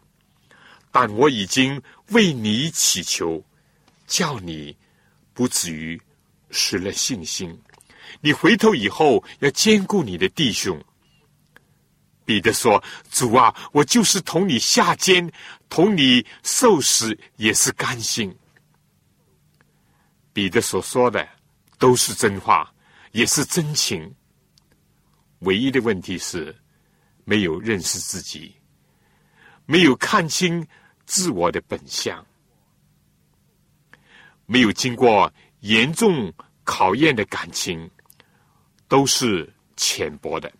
[0.91, 3.43] 但我已经为你祈求，
[4.07, 4.77] 叫你
[5.33, 6.01] 不至于
[6.51, 7.59] 失了信心。”
[8.21, 10.79] 你回头以后要兼顾你的弟兄。
[12.27, 15.33] 彼得说：“主啊，我就是同你下监，
[15.71, 18.37] 同你受死，也是甘心。”
[20.35, 21.27] 彼得所说的
[21.83, 22.73] 都是真话，
[23.11, 24.14] 也是真情。
[25.40, 26.57] 唯一的问题是，
[27.25, 28.55] 没有认识自己，
[29.66, 30.64] 没有看清
[31.07, 32.25] 自我的本相，
[34.47, 37.90] 没有经过严重考验的感情。
[38.87, 40.53] 都是浅薄的。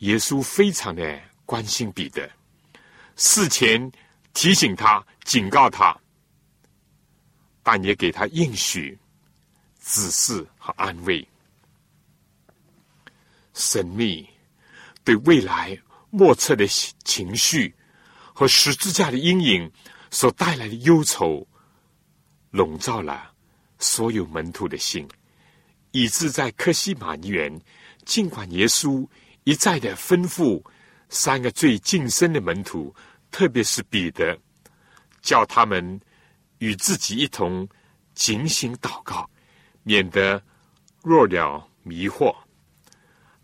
[0.00, 2.30] 耶稣非常的关心彼得，
[3.16, 3.90] 事前
[4.34, 5.98] 提醒他、警告他，
[7.62, 8.98] 但也给他应许、
[9.84, 11.26] 指示和安慰。
[13.54, 14.28] 神秘
[15.04, 15.78] 对未来
[16.10, 16.66] 莫测的
[17.04, 17.74] 情绪
[18.32, 19.70] 和十字架的阴影
[20.10, 21.46] 所带来的忧愁，
[22.50, 23.32] 笼罩了
[23.78, 25.06] 所有门徒的心。
[25.90, 27.60] 以致在克西马尼园，
[28.06, 29.06] 尽管耶稣
[29.44, 30.64] 一再的吩咐
[31.10, 32.94] 三个最近身的门徒，
[33.30, 34.38] 特别是彼得，
[35.20, 36.00] 叫他们
[36.58, 37.68] 与自己一同
[38.14, 39.28] 警醒祷告，
[39.82, 40.42] 免得
[41.02, 42.34] 弱了迷惑。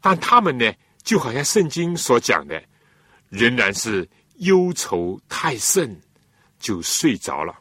[0.00, 0.72] 但他们呢，
[1.02, 2.62] 就好像圣经所讲的，
[3.28, 6.00] 仍然是忧愁太甚，
[6.58, 7.58] 就睡着了。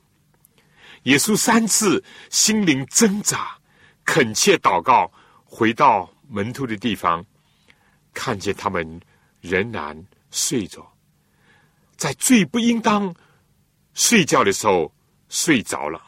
[1.04, 3.58] 耶稣三次心灵挣扎。
[4.06, 5.12] 恳切祷告，
[5.44, 7.26] 回到门徒的地方，
[8.14, 9.02] 看见他们
[9.42, 10.90] 仍然睡着，
[11.98, 13.14] 在最不应当
[13.94, 14.90] 睡觉的时候
[15.28, 16.02] 睡着了，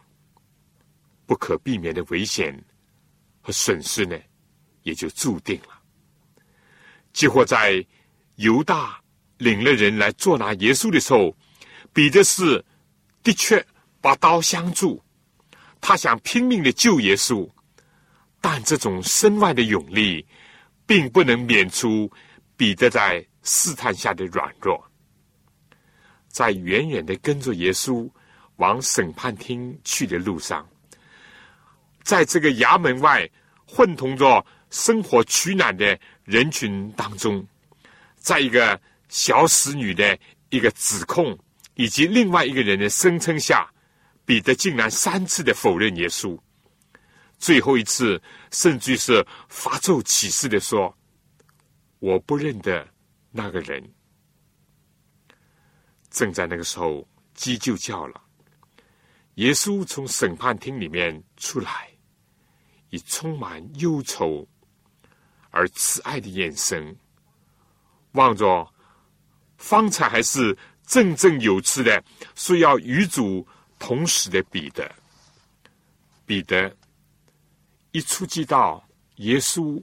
[1.29, 2.59] 不可避免的危险
[3.39, 4.19] 和损失呢，
[4.81, 5.79] 也就注定了。
[7.13, 7.85] 结果在
[8.37, 8.99] 犹大
[9.37, 11.37] 领了人来捉拿耶稣的时候，
[11.93, 12.65] 彼得是
[13.21, 13.63] 的确
[14.01, 14.99] 把刀相助，
[15.79, 17.47] 他想拼命的救耶稣。
[18.41, 20.25] 但这种身外的勇力，
[20.87, 22.11] 并不能免除
[22.57, 24.83] 彼得在试探下的软弱。
[26.27, 28.09] 在远远的跟着耶稣
[28.55, 30.67] 往审判厅去的路上，
[32.03, 33.29] 在这个衙门外
[33.65, 37.45] 混同着生活取暖的人群当中，
[38.15, 40.17] 在一个小使女的
[40.49, 41.37] 一个指控
[41.75, 43.69] 以及另外一个人的声称下，
[44.25, 46.39] 彼得竟然三次的否认耶稣。
[47.37, 48.21] 最后一次，
[48.51, 50.93] 甚至是发咒起誓的说
[51.99, 52.85] ：“我不认得
[53.31, 53.81] 那个人。”
[56.11, 58.21] 正在那个时候，鸡就叫了。
[59.39, 61.87] 耶稣从审判厅里面出来，
[62.89, 64.45] 以充满忧愁
[65.49, 66.93] 而慈爱的眼神
[68.11, 68.69] 望着
[69.57, 72.03] 方才还是振振有词的
[72.35, 74.91] 说要与主同死的彼得。
[76.25, 76.75] 彼得。
[77.91, 79.81] 一触及到耶稣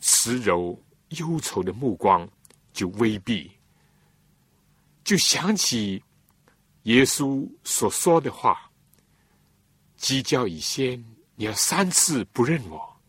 [0.00, 0.78] 慈柔
[1.10, 2.28] 忧愁的目光，
[2.74, 3.50] 就微闭，
[5.02, 6.02] 就想起
[6.82, 8.70] 耶稣所说的话
[10.02, 11.02] ：“鸡叫以先，
[11.36, 13.00] 你要三次不认我。”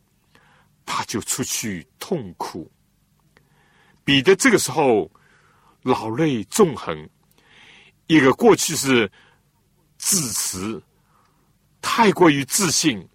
[0.86, 2.70] 他就出去痛哭。
[4.04, 5.10] 彼得这个时候
[5.82, 7.10] 老泪纵横，
[8.08, 9.12] 一个过去是
[9.98, 10.84] 自持、
[11.82, 13.08] 太过于自信，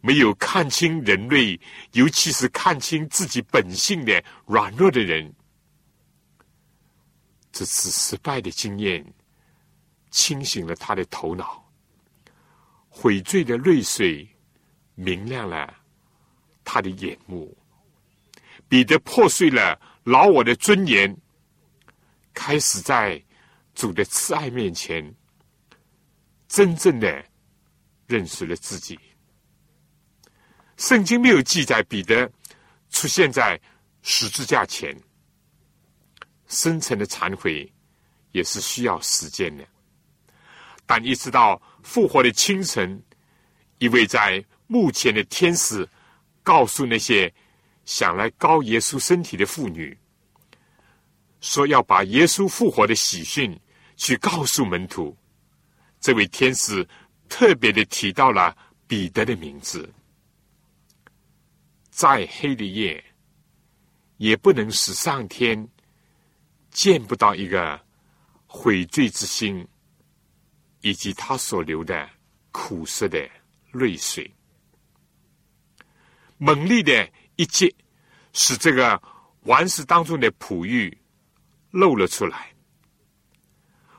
[0.00, 1.60] 没有看清人类，
[1.92, 5.32] 尤其是看清自己本性的软弱的人，
[7.52, 9.04] 这次失败的经验
[10.10, 11.69] 清醒了他的头脑，
[13.00, 14.28] 悔罪的泪水
[14.94, 15.74] 明亮了
[16.62, 17.56] 他的眼目，
[18.68, 19.80] 彼得破碎了。
[20.04, 21.16] 老我的尊严，
[22.34, 23.22] 开始在
[23.74, 25.02] 主的慈爱面前，
[26.46, 27.24] 真正的
[28.06, 28.98] 认识了自己。
[30.76, 32.30] 圣经没有记载彼得
[32.90, 33.58] 出现在
[34.02, 34.94] 十字架前，
[36.48, 37.72] 深层的忏悔
[38.32, 39.66] 也是需要时间的。
[40.84, 43.02] 但一直到复活的清晨，
[43.78, 45.88] 一位在墓前的天使
[46.42, 47.32] 告诉那些。
[47.86, 49.98] 想来高耶稣身体的妇女
[51.40, 53.58] 说要把耶稣复活的喜讯
[53.96, 55.16] 去告诉门徒。
[55.98, 56.86] 这位天使
[57.28, 58.56] 特别的提到了
[58.86, 59.92] 彼得的名字。
[61.90, 63.02] 再黑的夜，
[64.18, 65.68] 也不能使上天
[66.70, 67.80] 见不到一个
[68.46, 69.66] 悔罪之心，
[70.80, 72.08] 以及他所流的
[72.52, 73.28] 苦涩的
[73.72, 74.30] 泪水。
[76.38, 77.10] 猛烈的。
[77.36, 77.74] 一击
[78.34, 79.00] 使这个
[79.44, 80.94] 顽石当中的璞玉
[81.70, 82.52] 露了出来。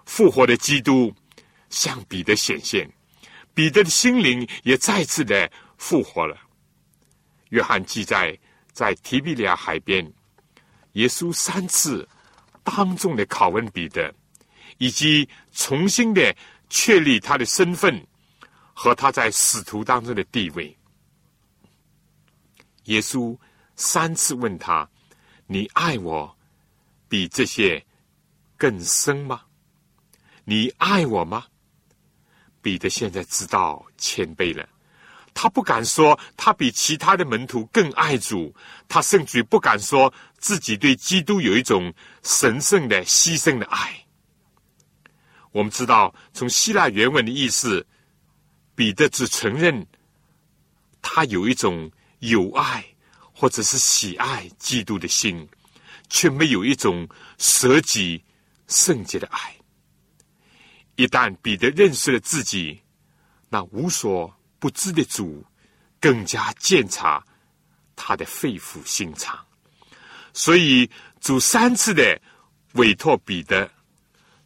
[0.06, 1.12] 复活的基督
[1.72, 2.88] 向彼得显现，
[3.56, 6.38] 彼得的心灵也再次的复活了。
[7.50, 8.38] 约翰记载，
[8.72, 10.06] 在提比利亚海边，
[10.92, 12.08] 耶稣三次
[12.64, 14.14] 当众的拷问彼得，
[14.78, 16.36] 以及重新的
[16.72, 18.08] 确立他的身份
[18.74, 20.76] 和他在使徒当中的地位。
[22.86, 23.38] 耶稣
[23.76, 24.90] 三次问他
[25.46, 26.36] ：“你爱我
[27.08, 27.86] 比这些
[28.58, 29.42] 更深吗？
[30.46, 31.46] 你爱我吗？”
[32.64, 34.68] 彼得现在知道谦卑了，
[35.34, 38.56] 他不敢说他比其他的门徒更爱主，
[38.88, 41.94] 他甚至不敢说自己对基督有一种
[42.24, 44.01] 神圣的牺牲的爱。
[45.52, 47.86] 我们知道，从希腊原文的意思，
[48.76, 49.86] 彼得只承认
[51.02, 51.92] 他有一种。
[52.24, 52.86] 有爱，
[53.34, 55.50] 或者是喜爱基督的心，
[56.08, 58.24] 却没有一种舍己
[58.68, 59.56] 圣洁的爱。
[60.98, 62.80] 一旦彼得认识了自己，
[63.50, 65.44] 那无所不知的主
[66.00, 67.26] 更加鉴察
[67.96, 69.44] 他的肺腑心肠。
[70.32, 70.88] 所以
[71.20, 72.22] 主三次的
[72.74, 73.68] 委托彼得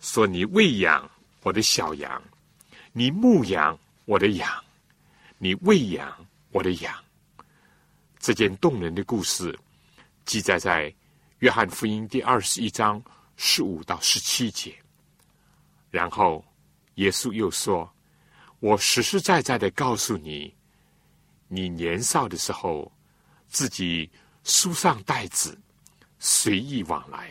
[0.05, 1.09] 说：“你喂养
[1.41, 2.21] 我的小羊，
[2.93, 4.47] 你牧养我的羊，
[5.39, 6.15] 你喂养
[6.51, 6.93] 我的羊。”
[8.19, 9.57] 这件动人的故事
[10.23, 10.93] 记载在
[11.39, 13.03] 约翰福音第二十一章
[13.35, 14.75] 十五到十七节。
[15.89, 16.45] 然后
[16.95, 17.91] 耶稣又说
[18.61, 20.53] ：“我实实在在的告诉你，
[21.47, 22.91] 你年少的时候
[23.47, 24.07] 自己
[24.43, 25.59] 书上带子，
[26.19, 27.27] 随意往来；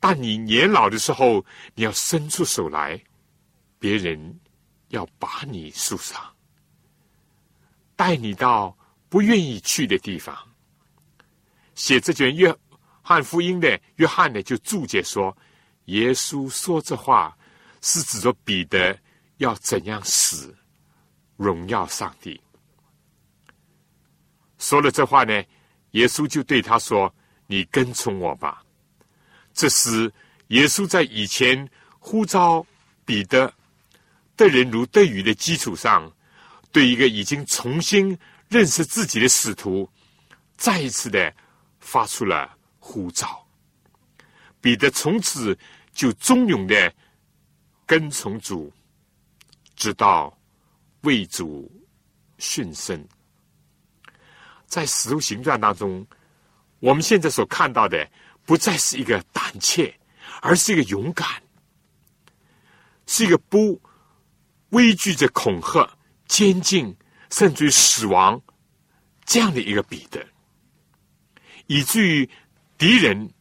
[0.00, 1.44] 但你年老的时候，
[1.76, 3.00] 你要伸出手来，
[3.78, 4.40] 别人
[4.88, 6.20] 要把你束上，
[7.94, 8.76] 带你到。”
[9.10, 10.38] 不愿意去的地方，
[11.74, 12.56] 写这卷约
[13.02, 15.36] 翰福音的约翰呢，就注解说：
[15.86, 17.36] 耶稣说这话
[17.80, 18.96] 是指着彼得
[19.38, 20.56] 要怎样死，
[21.36, 22.40] 荣耀上帝。
[24.58, 25.42] 说了这话呢，
[25.90, 27.12] 耶稣就对他说
[27.48, 28.62] ：“你跟从我吧。”
[29.52, 30.12] 这是
[30.48, 32.66] 耶稣在以前呼召
[33.04, 33.52] 彼得
[34.36, 36.10] 得人如得鱼的基础上，
[36.72, 38.18] 对一个已经重新。
[38.48, 39.88] 认识自己的使徒，
[40.56, 41.32] 再一次的
[41.78, 43.46] 发出了呼召。
[44.60, 45.56] 彼得从此
[45.94, 46.92] 就忠勇的
[47.86, 48.72] 跟从主，
[49.76, 50.36] 直到
[51.02, 51.70] 为主
[52.40, 53.08] 殉身。
[54.66, 56.04] 在使徒行传当中，
[56.80, 58.04] 我们现在所看到的，
[58.50, 59.96] 不再是一个胆怯，
[60.42, 61.40] 而是一个勇敢，
[63.06, 63.80] 是一个不
[64.70, 65.88] 畏惧着恐吓、
[66.26, 66.96] 监禁。
[67.30, 68.42] 甚至于死亡，
[69.24, 70.20] 这样的一个彼得，
[71.68, 72.28] 以至于
[72.76, 73.32] 敌人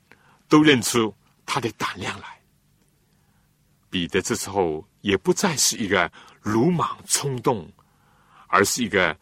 [0.47, 1.11] 都认出
[1.43, 2.39] 他的胆量来。
[3.89, 6.11] 彼得这时候也不再是一个
[6.43, 7.67] 鲁莽冲动，
[8.45, 9.19] 而是一个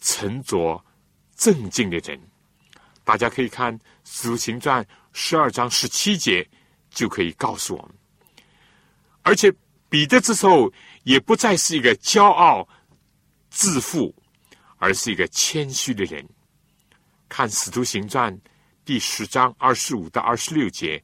[0.00, 0.84] 沉着
[1.36, 2.20] 镇静的人。
[3.04, 6.48] 大家可以看《使徒行传》十二章十七节，
[6.90, 7.94] 就可以告诉我们。
[9.22, 9.52] 而且
[9.88, 10.72] 彼得这时候
[11.04, 12.68] 也不再是一个骄傲。
[13.52, 14.14] 自负，
[14.76, 16.24] 而是一个谦虚的人。
[17.28, 18.32] 看《使徒行传》
[18.84, 20.96] 第十章二十五到二十六节，《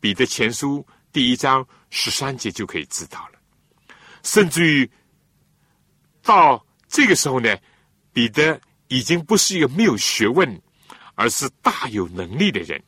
[0.00, 3.38] 彼得前书》第一章十三节就可以知道了。
[4.24, 4.90] 甚至于
[6.24, 7.56] 到这个时候呢，
[8.12, 10.60] 彼得已经不是一个没有学问，
[11.14, 12.76] 而是大有能力的人。《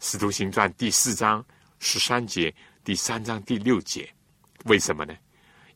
[0.00, 1.44] 使徒行传》第四章
[1.78, 4.10] 十三节，第三章第六节，
[4.64, 5.14] 为什么呢？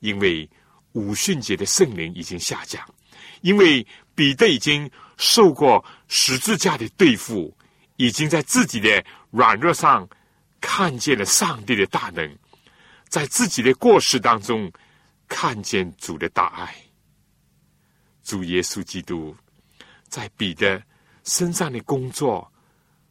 [0.00, 0.48] 因为
[0.92, 2.82] 五旬节的圣灵已经下降，
[3.42, 7.54] 因为彼得已经受过十字架的对付，
[7.96, 10.08] 已经在自己的软弱上
[10.58, 12.38] 看见了上帝的大能。
[13.10, 14.72] 在自己的过失当中，
[15.28, 16.74] 看见主的大爱。
[18.22, 19.36] 主耶稣基督
[20.08, 20.82] 在彼得
[21.24, 22.50] 身上的工作，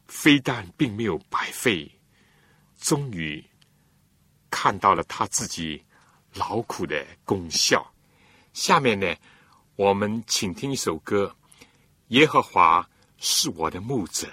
[0.06, 1.90] 非但并没有白费，
[2.78, 3.44] 终于
[4.50, 5.84] 看到了他自己
[6.34, 7.84] 劳苦的功效。
[8.52, 9.14] 下面呢，
[9.76, 11.34] 我们请听一首歌：
[12.08, 12.88] 《耶和华
[13.18, 14.26] 是我的牧者》。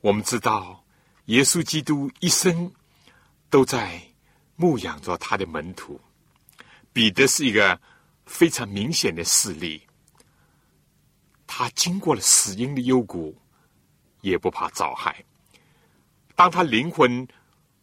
[0.00, 0.84] 我们知道，
[1.26, 2.72] 耶稣基督一生
[3.50, 4.02] 都在。
[4.54, 5.98] 牧养着他的门徒，
[6.92, 7.80] 彼得是一个
[8.26, 9.82] 非常明显的事例。
[11.48, 13.36] 他经过了死荫的幽谷，
[14.22, 15.22] 也不怕遭害。
[16.34, 17.28] 当他灵魂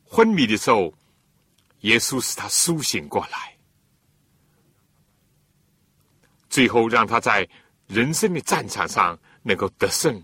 [0.04, 0.92] 昏迷的时候，
[1.82, 3.56] 耶稣使他苏醒过来，
[6.50, 7.48] 最后让他在
[7.88, 10.22] 人生的战场上能够得胜，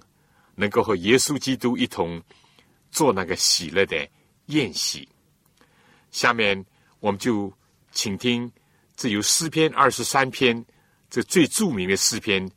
[0.55, 2.21] 能够和耶稣基督一同
[2.89, 4.09] 做那个喜乐的
[4.47, 5.07] 宴席。
[6.11, 6.65] 下面
[6.99, 7.53] 我们就
[7.91, 8.51] 请听
[8.95, 10.65] 这由诗篇二十三篇
[11.09, 12.49] 这最著名的诗篇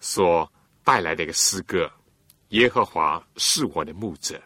[0.00, 0.50] 所
[0.82, 1.90] 带来的一个诗歌：
[2.54, 4.40] 耶和华是我的牧者。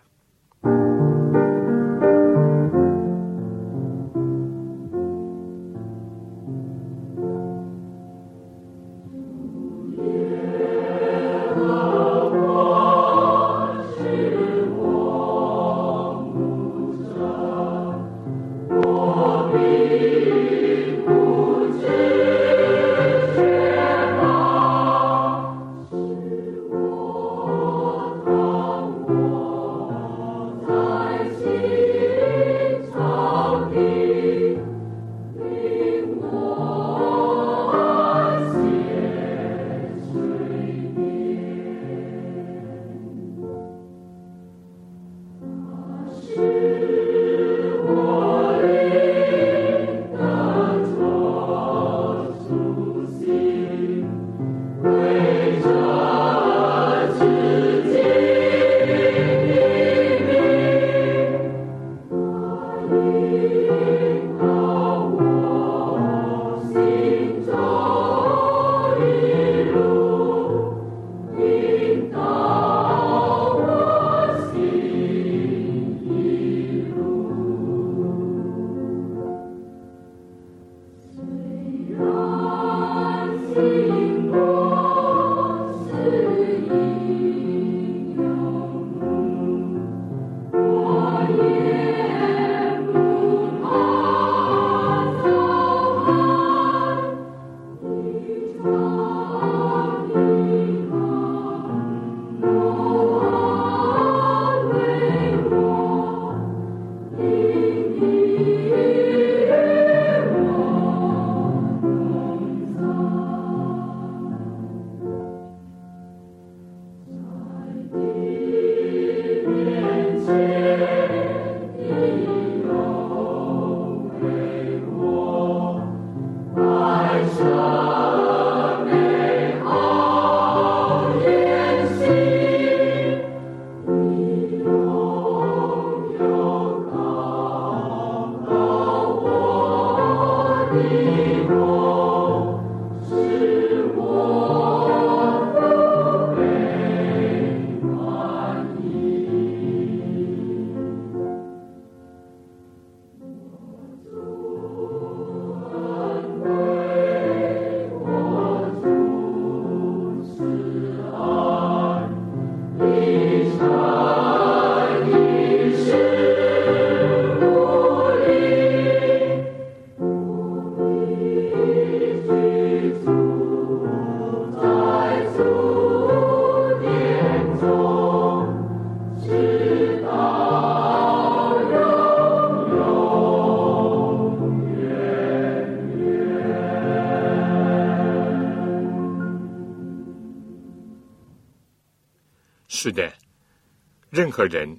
[194.39, 194.79] 何人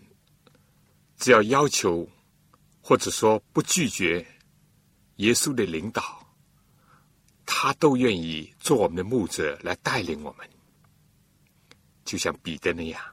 [1.17, 2.07] 只要要求
[2.81, 4.25] 或者说不拒绝
[5.17, 6.25] 耶稣的领导，
[7.45, 10.49] 他都愿意做我们的牧者来带领我们，
[12.05, 13.03] 就像彼得那样。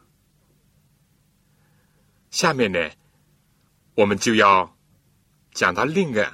[2.30, 2.78] 下面呢，
[3.96, 4.72] 我们就要
[5.50, 6.32] 讲到另一个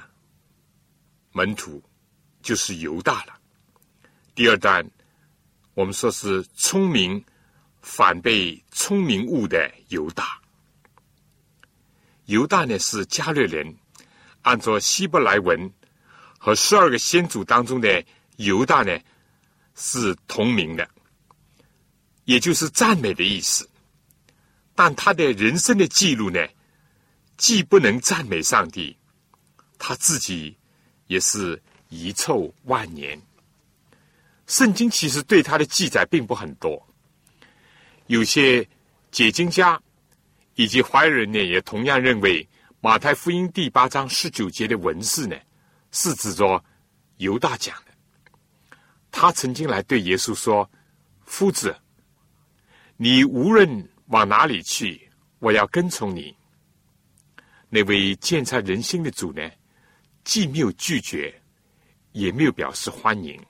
[1.31, 1.81] 门徒，
[2.43, 3.33] 就是犹大了。
[4.35, 4.87] 第二段，
[5.73, 7.25] 我们说是聪明
[7.83, 10.41] 反被聪明误的犹大。
[12.25, 13.75] 犹大呢是加略人，
[14.41, 15.71] 按照希伯来文
[16.39, 18.03] 和十二个先祖当中的
[18.37, 18.97] 犹大呢
[19.75, 20.89] 是同名的，
[22.23, 23.69] 也就是赞美的意思。
[24.73, 26.39] 但他的人生的记录呢，
[27.37, 28.97] 既不能赞美上帝，
[29.77, 30.57] 他自己
[31.07, 33.21] 也是遗臭万年。
[34.47, 36.87] 圣经其实对他的记载并不很多，
[38.13, 38.63] 有些
[39.09, 39.81] 解经家
[40.53, 42.47] 以及怀人呢，也同样认为
[42.79, 45.35] 马太福音第八章十九节的文字呢，
[45.89, 46.63] 是指着
[47.17, 48.77] 犹大讲的。
[49.09, 50.69] 他曾经来对耶稣说
[51.25, 51.75] ：“夫子，
[52.97, 55.09] 你无论。”往哪里去？
[55.39, 56.35] 我要跟从你。
[57.69, 59.41] 那位鉴察人心的主呢？
[60.23, 61.33] 既没有拒绝，
[62.11, 63.41] 也没有表示欢迎，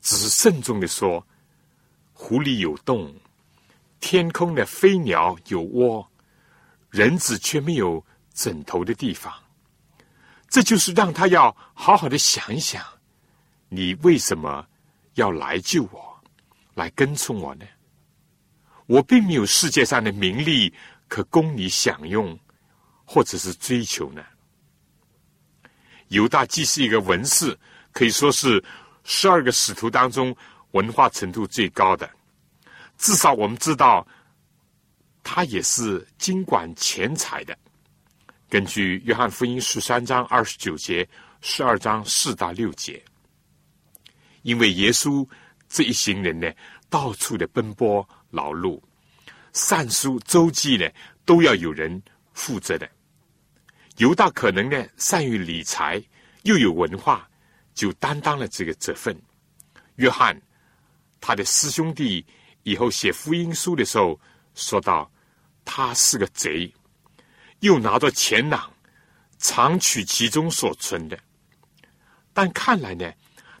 [0.00, 1.24] 只是慎重的说
[2.12, 3.14] ：“湖里有洞，
[4.00, 6.10] 天空的飞鸟有窝，
[6.90, 9.32] 人子却没有枕头的地方。”
[10.48, 12.84] 这就是让他要好好的想一想：
[13.68, 14.66] 你为什么
[15.14, 16.20] 要来救我，
[16.74, 17.64] 来跟从我呢？
[18.86, 20.74] 我并没有世界上的名利
[21.06, 22.36] 可供你享用，
[23.04, 24.24] 或者是追求呢。
[26.08, 27.56] 犹大既是一个文士，
[27.92, 28.60] 可以说是
[29.04, 30.36] 十二个使徒当中
[30.72, 32.10] 文化程度最高的。
[33.00, 34.06] 至少我们知道，
[35.22, 37.56] 他也是经管钱财的。
[38.48, 41.08] 根据约翰福音十三章二十九节、
[41.40, 43.02] 十二章四到六节，
[44.42, 45.26] 因为耶稣
[45.68, 46.52] 这一行人呢，
[46.88, 48.06] 到处的奔波。
[48.32, 48.80] 劳碌、
[49.52, 50.88] 善书、周记呢，
[51.24, 52.00] 都要有人
[52.32, 52.88] 负责的。
[53.96, 56.00] 犹大可能呢，善于理财，
[56.44, 57.28] 又有文化，
[57.74, 59.20] 就担当了这个责任。
[59.96, 60.40] 约翰，
[61.20, 62.24] 他的师兄弟
[62.62, 64.18] 以后写福音书的时候，
[64.54, 65.10] 说到
[65.64, 66.72] 他是个贼，
[67.60, 68.70] 又拿着钱囊，
[69.38, 71.18] 常取其中所存的。
[72.32, 73.10] 但看来呢，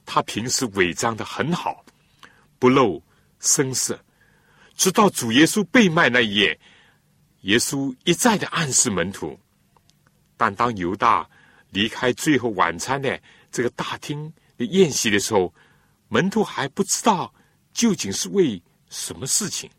[0.04, 1.84] 他平时伪装的很好，
[2.58, 3.02] 不露
[3.38, 3.98] 声色。
[4.76, 6.58] 直到主耶稣被卖那一夜，
[7.42, 9.38] 耶稣一再的暗示门徒。
[10.36, 11.28] 但当犹大
[11.70, 13.20] 离开最后晚餐的
[13.52, 15.52] 这个大厅的宴席的时候，
[16.08, 17.32] 门徒还不知道
[17.74, 19.70] 究竟是为什么事情，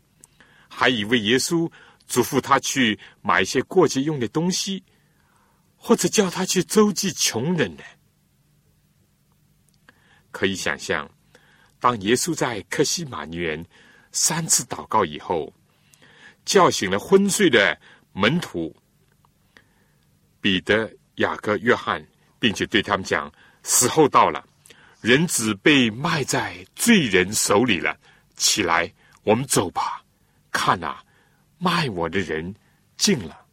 [0.68, 1.70] 还以为耶稣
[2.08, 4.82] 嘱咐他去买一些过节用的东西，
[5.76, 7.84] 或者叫他去周济穷人呢。
[10.32, 11.08] 可以想象，
[11.78, 13.64] 当耶稣在克西马尼园。
[14.14, 15.50] 三次祷告以后，
[16.44, 17.80] 叫醒了昏睡的
[18.12, 18.76] 门徒
[20.38, 22.06] 彼得、雅各、约翰，
[22.38, 23.32] 并且对他们讲
[23.64, 24.46] ：“时候到了，
[25.00, 27.98] 人子被卖在罪人手里了。
[28.36, 28.92] 起来，
[29.22, 30.02] 我们走吧。
[30.50, 31.02] 看啊，
[31.58, 32.54] 卖我的人
[32.96, 33.46] 进了。”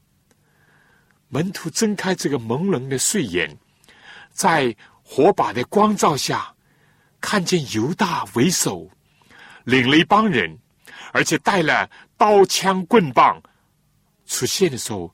[1.29, 3.55] 门徒睁开这个朦胧的睡眼，
[4.31, 6.55] 在火把的光照下，
[7.21, 8.89] 看见犹大为首。
[9.65, 10.57] 领了一帮人，
[11.13, 13.39] 而且带了刀枪棍棒
[14.25, 15.13] 出现的时候，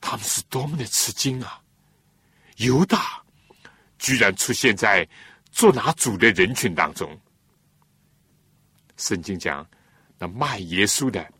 [0.00, 1.58] 他们是多么的吃惊啊！
[2.56, 3.22] 犹大
[3.98, 5.08] 居然出现在
[5.50, 7.18] 做拿主的人群当中。
[8.98, 9.66] 圣经讲，
[10.18, 11.32] 那卖耶稣的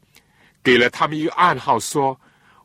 [0.62, 2.18] 给了他们一个暗号，说：“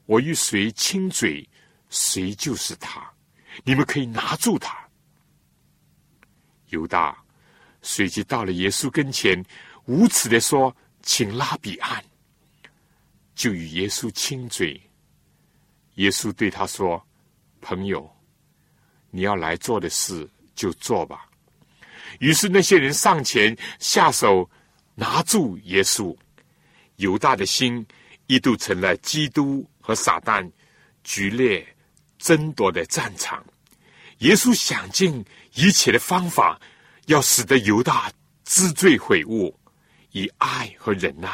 [0.05, 1.47] 我与谁亲嘴，
[1.89, 3.11] 谁就是他。
[3.63, 4.77] 你们可以拿住他。”
[6.69, 7.17] 犹大
[7.81, 9.43] 随即到了耶稣跟前。
[9.85, 12.03] 无耻的说：“请拉比安。”
[13.35, 14.81] 就与耶稣亲嘴。
[15.95, 17.05] 耶稣对他说
[17.59, 18.09] ：“朋友，
[19.09, 21.29] 你要来做的事就做吧。”
[22.19, 24.49] 于是那些人上前下手
[24.95, 26.15] 拿住耶稣。
[26.97, 27.85] 犹大的心
[28.27, 30.49] 一度成了基督和撒旦
[31.03, 31.65] 剧烈
[32.17, 33.43] 争夺的战场。
[34.19, 35.23] 耶稣想尽
[35.55, 36.59] 一切的方法，
[37.07, 38.11] 要使得犹大
[38.45, 39.57] 知罪悔悟。
[40.15, 41.27] 以爱和忍耐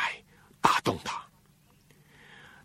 [0.61, 1.21] 打动他，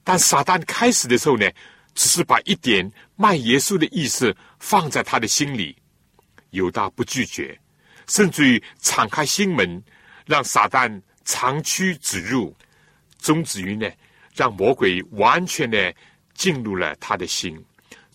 [0.05, 1.45] 但撒旦开始的时候呢，
[1.93, 5.77] 只是把一点卖耶稣的意思放在他的心里，
[6.51, 7.61] 犹大不拒绝，
[8.07, 9.83] 甚至于敞开心门，
[10.25, 12.55] 让撒旦长驱直入，
[13.19, 13.91] 终止于呢，
[14.35, 15.95] 让魔鬼完全的
[16.35, 17.63] 进入了他的心，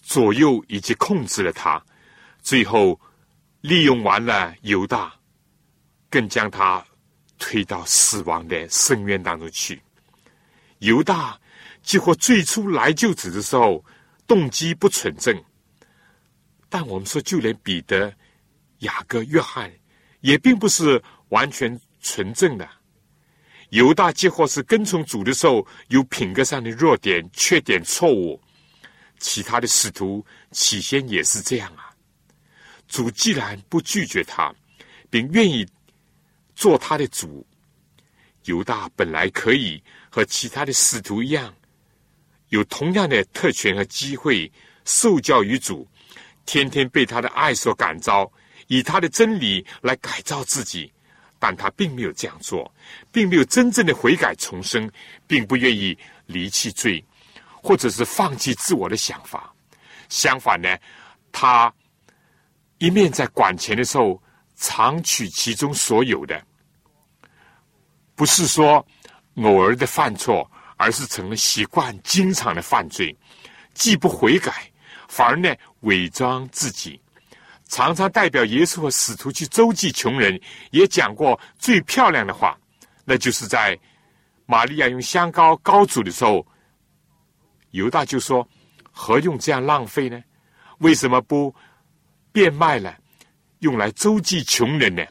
[0.01, 1.84] 左右以及控制了他，
[2.41, 2.99] 最后
[3.62, 5.14] 利用完了犹大，
[6.10, 6.86] 更将他
[7.38, 9.82] 推到死亡的深渊当中去。
[10.80, 11.39] 犹大
[11.82, 13.84] 几乎最初来救子的时候，
[14.28, 15.43] 动机不纯正，
[16.70, 18.14] 但我们说，就连彼得、
[18.80, 19.72] 雅各、约翰，
[20.22, 22.67] 也并不是完全纯正的。
[23.69, 28.41] 犹大几乎是跟从主的时候，有品格上的弱点、缺点、错误。
[29.19, 31.93] 其他的使徒起先也是这样啊。
[32.87, 34.51] 主既然不拒绝他，
[35.09, 35.67] 并愿意
[36.55, 37.45] 做他的主，
[38.45, 41.53] 犹大本来可以和其他的使徒一样，
[42.47, 44.51] 有同样的特权和机会
[44.85, 45.87] 受教于主，
[46.45, 48.31] 天天被他的爱所感召，
[48.67, 50.91] 以他的真理来改造自己。
[51.39, 52.69] 但他并没有这样做，
[53.11, 54.91] 并没有真正的悔改重生，
[55.25, 57.03] 并不愿意离弃罪，
[57.63, 59.51] 或者是放弃自我的想法。
[60.09, 60.77] 相反呢，
[61.31, 61.73] 他
[62.77, 64.21] 一面在管钱的时候
[64.55, 66.43] 常取其中所有的，
[68.15, 68.85] 不是说
[69.35, 73.15] 偶尔的犯错，而是成了习惯，经常的犯罪，
[73.73, 74.69] 既不悔改，
[75.07, 76.99] 反而呢伪装自己。
[77.70, 80.39] 常常代表耶稣和使徒去周济穷人，
[80.72, 82.59] 也讲过最漂亮的话，
[83.05, 83.80] 那就是在
[84.47, 86.45] 玛利亚用香膏膏主的时候，
[87.70, 88.45] 犹大就说
[88.91, 90.22] ：“何用这样浪费呢？
[90.80, 91.53] 为什么不
[92.32, 92.97] 变卖了，
[93.59, 95.05] 用来周济穷人呢？”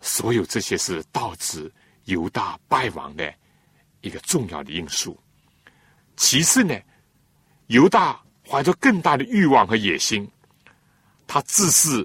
[0.00, 1.70] 所有这些是导致
[2.04, 3.34] 犹大败亡的
[4.02, 5.20] 一个重要的因素。
[6.16, 6.78] 其次呢，
[7.66, 10.30] 犹大怀着更大的欲望和野心。
[11.32, 12.04] 他自视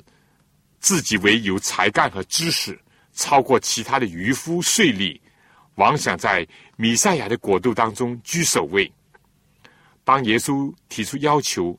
[0.79, 2.79] 自己为有才干和知识，
[3.11, 5.19] 超过其他的渔夫税吏，
[5.77, 8.89] 妄想在米赛亚的国度当中居首位。
[10.03, 11.75] 当耶稣提出要求，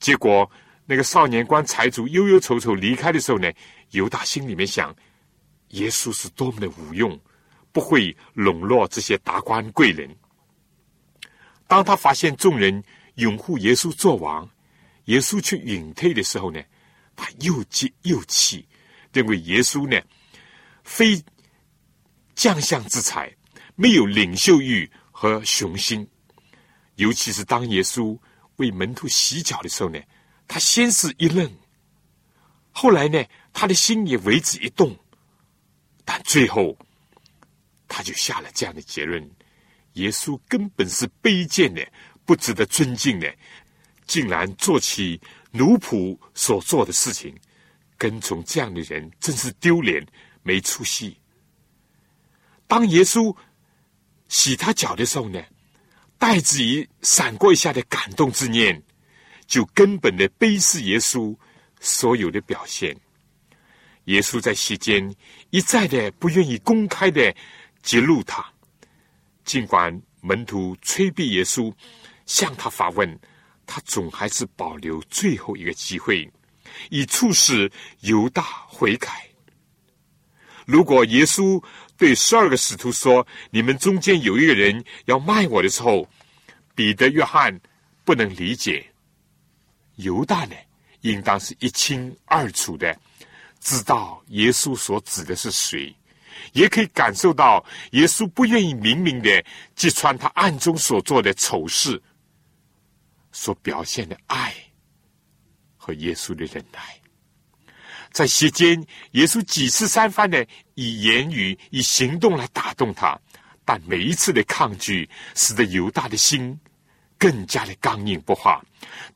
[0.00, 0.50] 结果
[0.86, 3.52] 那个少年官财主忧忧愁愁离开的时候呢，
[3.90, 4.96] 犹大心里面想：
[5.72, 7.20] 耶稣是多么的无用，
[7.70, 10.08] 不会笼络这些达官贵人。
[11.68, 12.82] 当他发现众人
[13.16, 14.48] 拥护耶稣做王。
[15.06, 16.62] 耶稣去隐退的时候呢，
[17.16, 18.66] 他又急又气，
[19.12, 20.00] 认为耶稣呢
[20.84, 21.22] 非
[22.34, 23.34] 将相之才，
[23.74, 26.06] 没有领袖欲和雄心。
[26.96, 28.18] 尤其是当耶稣
[28.56, 29.98] 为门徒洗脚的时候呢，
[30.46, 31.50] 他先是一愣，
[32.70, 34.96] 后来呢，他的心也为之一动，
[36.04, 36.76] 但最后
[37.88, 39.28] 他就下了这样的结论：
[39.94, 41.86] 耶稣根本是卑贱的，
[42.24, 43.34] 不值得尊敬的。
[44.12, 45.18] 竟然做起
[45.52, 47.34] 奴仆所做的事情，
[47.96, 50.06] 跟从这样的人真是丢脸
[50.42, 51.18] 没出息。
[52.66, 53.34] 当耶稣
[54.28, 55.42] 洗他脚的时候呢，
[56.18, 58.82] 带子于闪过一下的感动之念，
[59.46, 61.34] 就根本的卑视耶稣
[61.80, 62.94] 所有的表现。
[64.04, 65.10] 耶稣在席间
[65.48, 67.34] 一再的不愿意公开的
[67.82, 68.44] 揭露他，
[69.42, 71.72] 尽管门徒催逼耶稣
[72.26, 73.18] 向他发问。
[73.66, 76.30] 他总还是保留最后一个机会，
[76.90, 79.26] 以促使犹大悔改。
[80.64, 81.62] 如果耶稣
[81.96, 86.08] 对十二个使徒说：“你们中间有一个人要卖我的时候”，
[86.74, 87.60] 彼得、约翰
[88.04, 88.84] 不能理解。
[89.96, 90.54] 犹大呢，
[91.00, 92.96] 应当是一清二楚的
[93.60, 95.94] 知道耶稣所指的是谁，
[96.52, 99.44] 也可以感受到耶稣不愿意明明的
[99.74, 102.00] 揭穿他暗中所做的丑事。
[103.32, 104.54] 所表现的爱
[105.76, 107.00] 和耶稣的忍耐，
[108.12, 113.18] 在席间，耶稣几次三番的以言语、以行动来打动他，
[113.64, 116.60] 但每一次的抗拒，使得犹大的心
[117.18, 118.62] 更加的刚硬不化。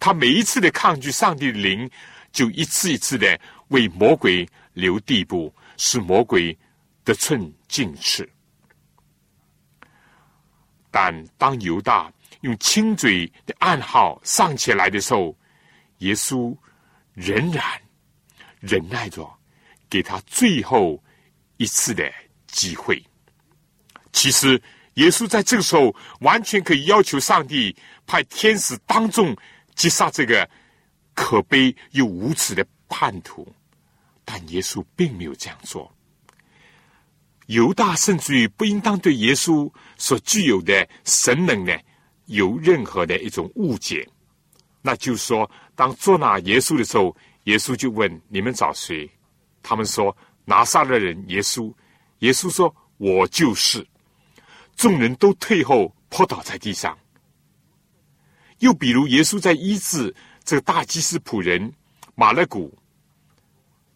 [0.01, 1.89] 他每一次的抗拒上帝的灵，
[2.33, 3.39] 就一次一次的
[3.69, 6.57] 为魔鬼留地步，使魔鬼
[7.05, 8.29] 得寸进尺。
[10.91, 12.11] 但当犹大。
[12.47, 15.37] 用亲嘴的暗号上起来的时候，
[15.99, 16.57] 耶稣
[17.13, 17.65] 仍然
[18.61, 19.29] 忍耐着，
[19.91, 21.03] 给他最后
[21.57, 22.09] 一次的
[22.47, 23.03] 机会。
[24.13, 24.63] 其实，
[24.95, 27.75] 耶稣在这个时候完全可以要求上帝
[28.07, 29.37] 派天使当众
[29.75, 30.49] 击杀这个
[31.15, 33.53] 可悲又无耻的叛徒，
[34.25, 35.93] 但耶稣并没有这样做。
[37.47, 41.77] 犹大甚至于不应当对耶稣所具有的神能呢？
[42.27, 44.09] 有任何的一种误解，
[44.83, 49.11] 那就是说，当捉拿耶稣的时候，耶稣就问：“你们找谁？”
[49.63, 51.73] 他们说：“拿撒勒人耶稣。”
[52.21, 53.87] 耶稣说：“我就是。”
[54.77, 56.97] 众人都退后，扑倒在地上。
[58.59, 60.15] 又比如，耶稣在医治
[60.45, 61.73] 这个大祭司仆人
[62.15, 62.77] 马勒古，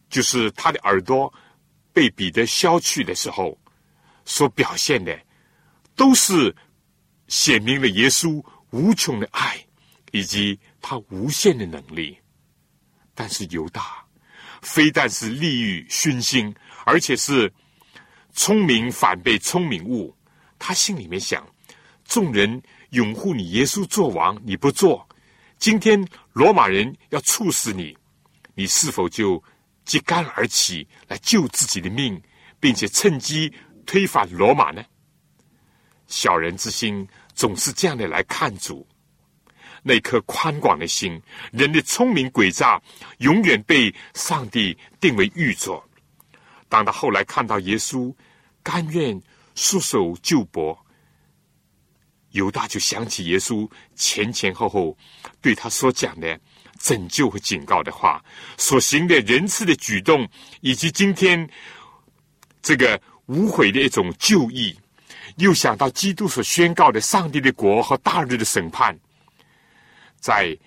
[0.09, 1.33] 就是他的耳朵
[1.93, 3.57] 被彼得削去的时候，
[4.25, 5.19] 所表现的，
[5.95, 6.55] 都是
[7.31, 9.57] 显明了耶稣无穷的爱
[10.11, 12.17] 以及他无限的能力。
[13.15, 14.05] 但是犹大
[14.61, 16.53] 非但是利欲熏心，
[16.85, 17.51] 而且是
[18.33, 20.13] 聪明反被聪明误。
[20.59, 21.47] 他心里面想：
[22.03, 24.99] 众人拥护你耶稣做王，你不做；
[25.57, 27.97] 今天罗马人要处死你，
[28.55, 29.41] 你是否就
[29.85, 32.21] 揭竿而起来救自己的命，
[32.59, 33.51] 并且趁机
[33.85, 34.83] 推翻罗马呢？
[36.07, 37.07] 小人之心
[37.41, 38.87] 总是这样的来看主。
[39.81, 41.19] 那颗宽广的心，
[41.51, 42.79] 人的聪明诡诈，
[43.17, 45.83] 永远被上帝定为玉座。
[46.69, 48.13] 当他后来看到耶稣
[48.61, 49.19] 甘愿
[49.55, 50.77] 束手就搏，
[52.29, 54.95] 犹大就想起耶稣前前后后
[55.41, 56.39] 对他所讲的
[56.77, 58.23] 拯救和警告的话，
[58.59, 60.29] 所行的仁慈的举动，
[60.59, 61.49] 以及今天
[62.61, 64.77] 这个无悔的一种救义，
[65.41, 68.97] 又想到基督所宣告的上帝的国和大日的审判。
[70.19, 70.57] 在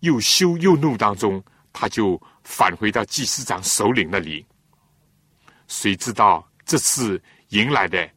[0.00, 4.44] 又羞又怒当中，他就返回到祭司长首领那里。
[5.68, 8.08] 谁知道这次迎来的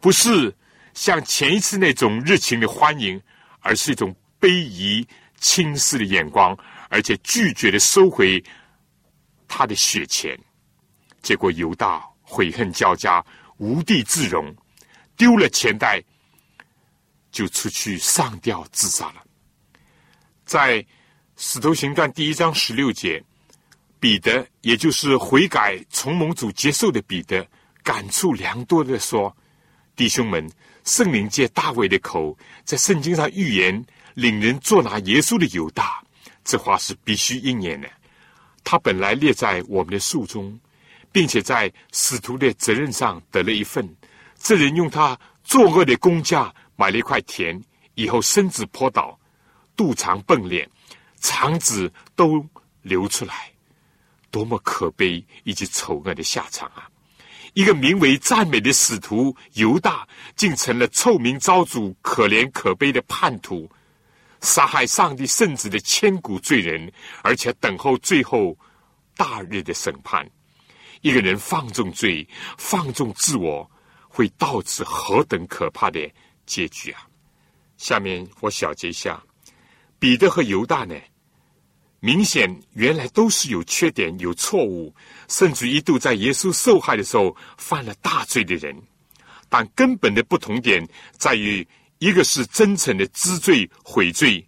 [0.00, 0.54] 不是
[0.94, 3.20] 像前一次那种热情的欢迎，
[3.60, 5.06] 而是一种卑夷
[5.38, 6.56] 轻视的眼光，
[6.88, 8.42] 而且拒绝的收回
[9.48, 10.38] 他的血钱。
[11.22, 13.24] 结果犹大悔恨交加，
[13.62, 14.52] 无地自容，
[15.16, 16.02] 丢了钱袋。
[17.30, 19.22] 就出去上吊自杀了。
[20.44, 20.82] 在
[21.34, 23.24] 《使徒行传》第一章十六节，
[23.98, 27.42] 彼得，也就是悔改从蒙主接受的彼得，
[27.82, 29.34] 感触良多的说
[29.96, 30.46] ：“弟兄们，
[30.84, 33.82] 圣灵借大卫的口，在圣经上预言
[34.12, 36.04] 领人捉拿耶稣的犹大，
[36.44, 37.88] 这话是必须应验的。
[38.62, 40.60] 他本来列在我们的数中，
[41.12, 43.88] 并且在使徒的责任上得了一份。
[44.36, 47.62] 这人用他作恶的工价。”买了一块田，
[47.94, 49.16] 以后身子坡倒，
[49.76, 50.68] 肚肠迸裂，
[51.20, 52.44] 肠子都
[52.80, 53.52] 流出来，
[54.32, 56.88] 多么可悲以及丑恶的下场啊！
[57.52, 63.70] 一个名为赞美的使徒犹大，竟成了臭名昭著、可怜可悲的叛徒，
[64.40, 66.90] 杀害上帝圣子的千古罪人，
[67.22, 68.56] 而且等候最后
[69.14, 70.28] 大日的审判。
[71.02, 72.26] 一个人放纵罪、
[72.56, 73.70] 放纵自我，
[74.08, 76.10] 会导致何等可怕的！
[76.46, 77.06] 结局啊！
[77.76, 79.22] 下面我小结一下，
[79.98, 80.94] 彼得和犹大呢，
[81.98, 84.94] 明显原来都是有缺点、有错误，
[85.28, 88.76] 甚至一度在耶稣受害的时候犯了大罪的人。
[89.48, 90.86] 但根本的不同点
[91.18, 91.66] 在于，
[91.98, 94.44] 一个是真诚的知罪悔罪，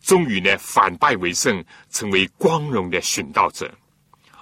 [0.00, 3.66] 终于呢反败为胜，成为光荣的殉道者；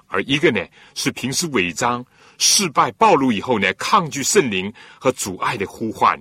[0.07, 2.05] 而一个呢是平时伪装、
[2.39, 6.21] 失败暴露以后呢，抗拒圣灵和阻碍的呼唤。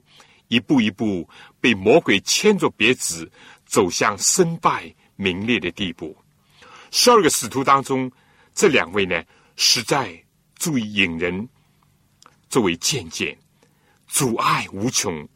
[0.49, 1.27] 一步一步
[1.59, 3.31] 被魔鬼牵着鼻子
[3.65, 6.15] 走向身败名裂的地步。
[6.91, 8.11] 十二个使徒当中，
[8.53, 9.23] 这两位呢，
[9.55, 10.23] 实在
[10.55, 11.47] 足以引人
[12.49, 13.35] 作为见解，
[14.07, 15.27] 阻碍无穷。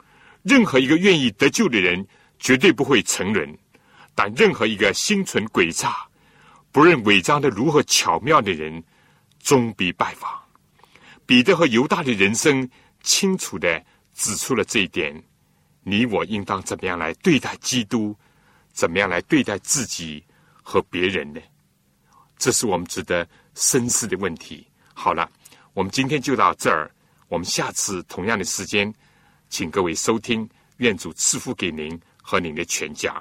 [0.44, 2.06] 任何一个愿意得救的人，
[2.38, 3.50] 绝对不会沉沦；
[4.14, 6.07] 但任何一个心存诡诈、
[6.78, 8.84] 不认伪装的如何巧妙的人，
[9.40, 10.40] 终必拜访。
[11.26, 12.70] 彼得和犹大的人生，
[13.02, 13.84] 清楚的。
[14.14, 15.24] 指出了这一点，
[15.82, 18.16] 你我应当怎么样来对待基督？
[18.74, 20.24] 怎么样来对待自己
[20.62, 21.42] 和别人呢？
[22.38, 24.68] 这是我们值得深思的问题。
[24.94, 25.28] 好了，
[25.74, 26.92] 我们今天就到这儿。
[27.28, 28.94] 我们下次同样的时间，
[29.50, 30.48] 请各位收听。
[30.78, 33.16] 愿主赐福给您和您的全家。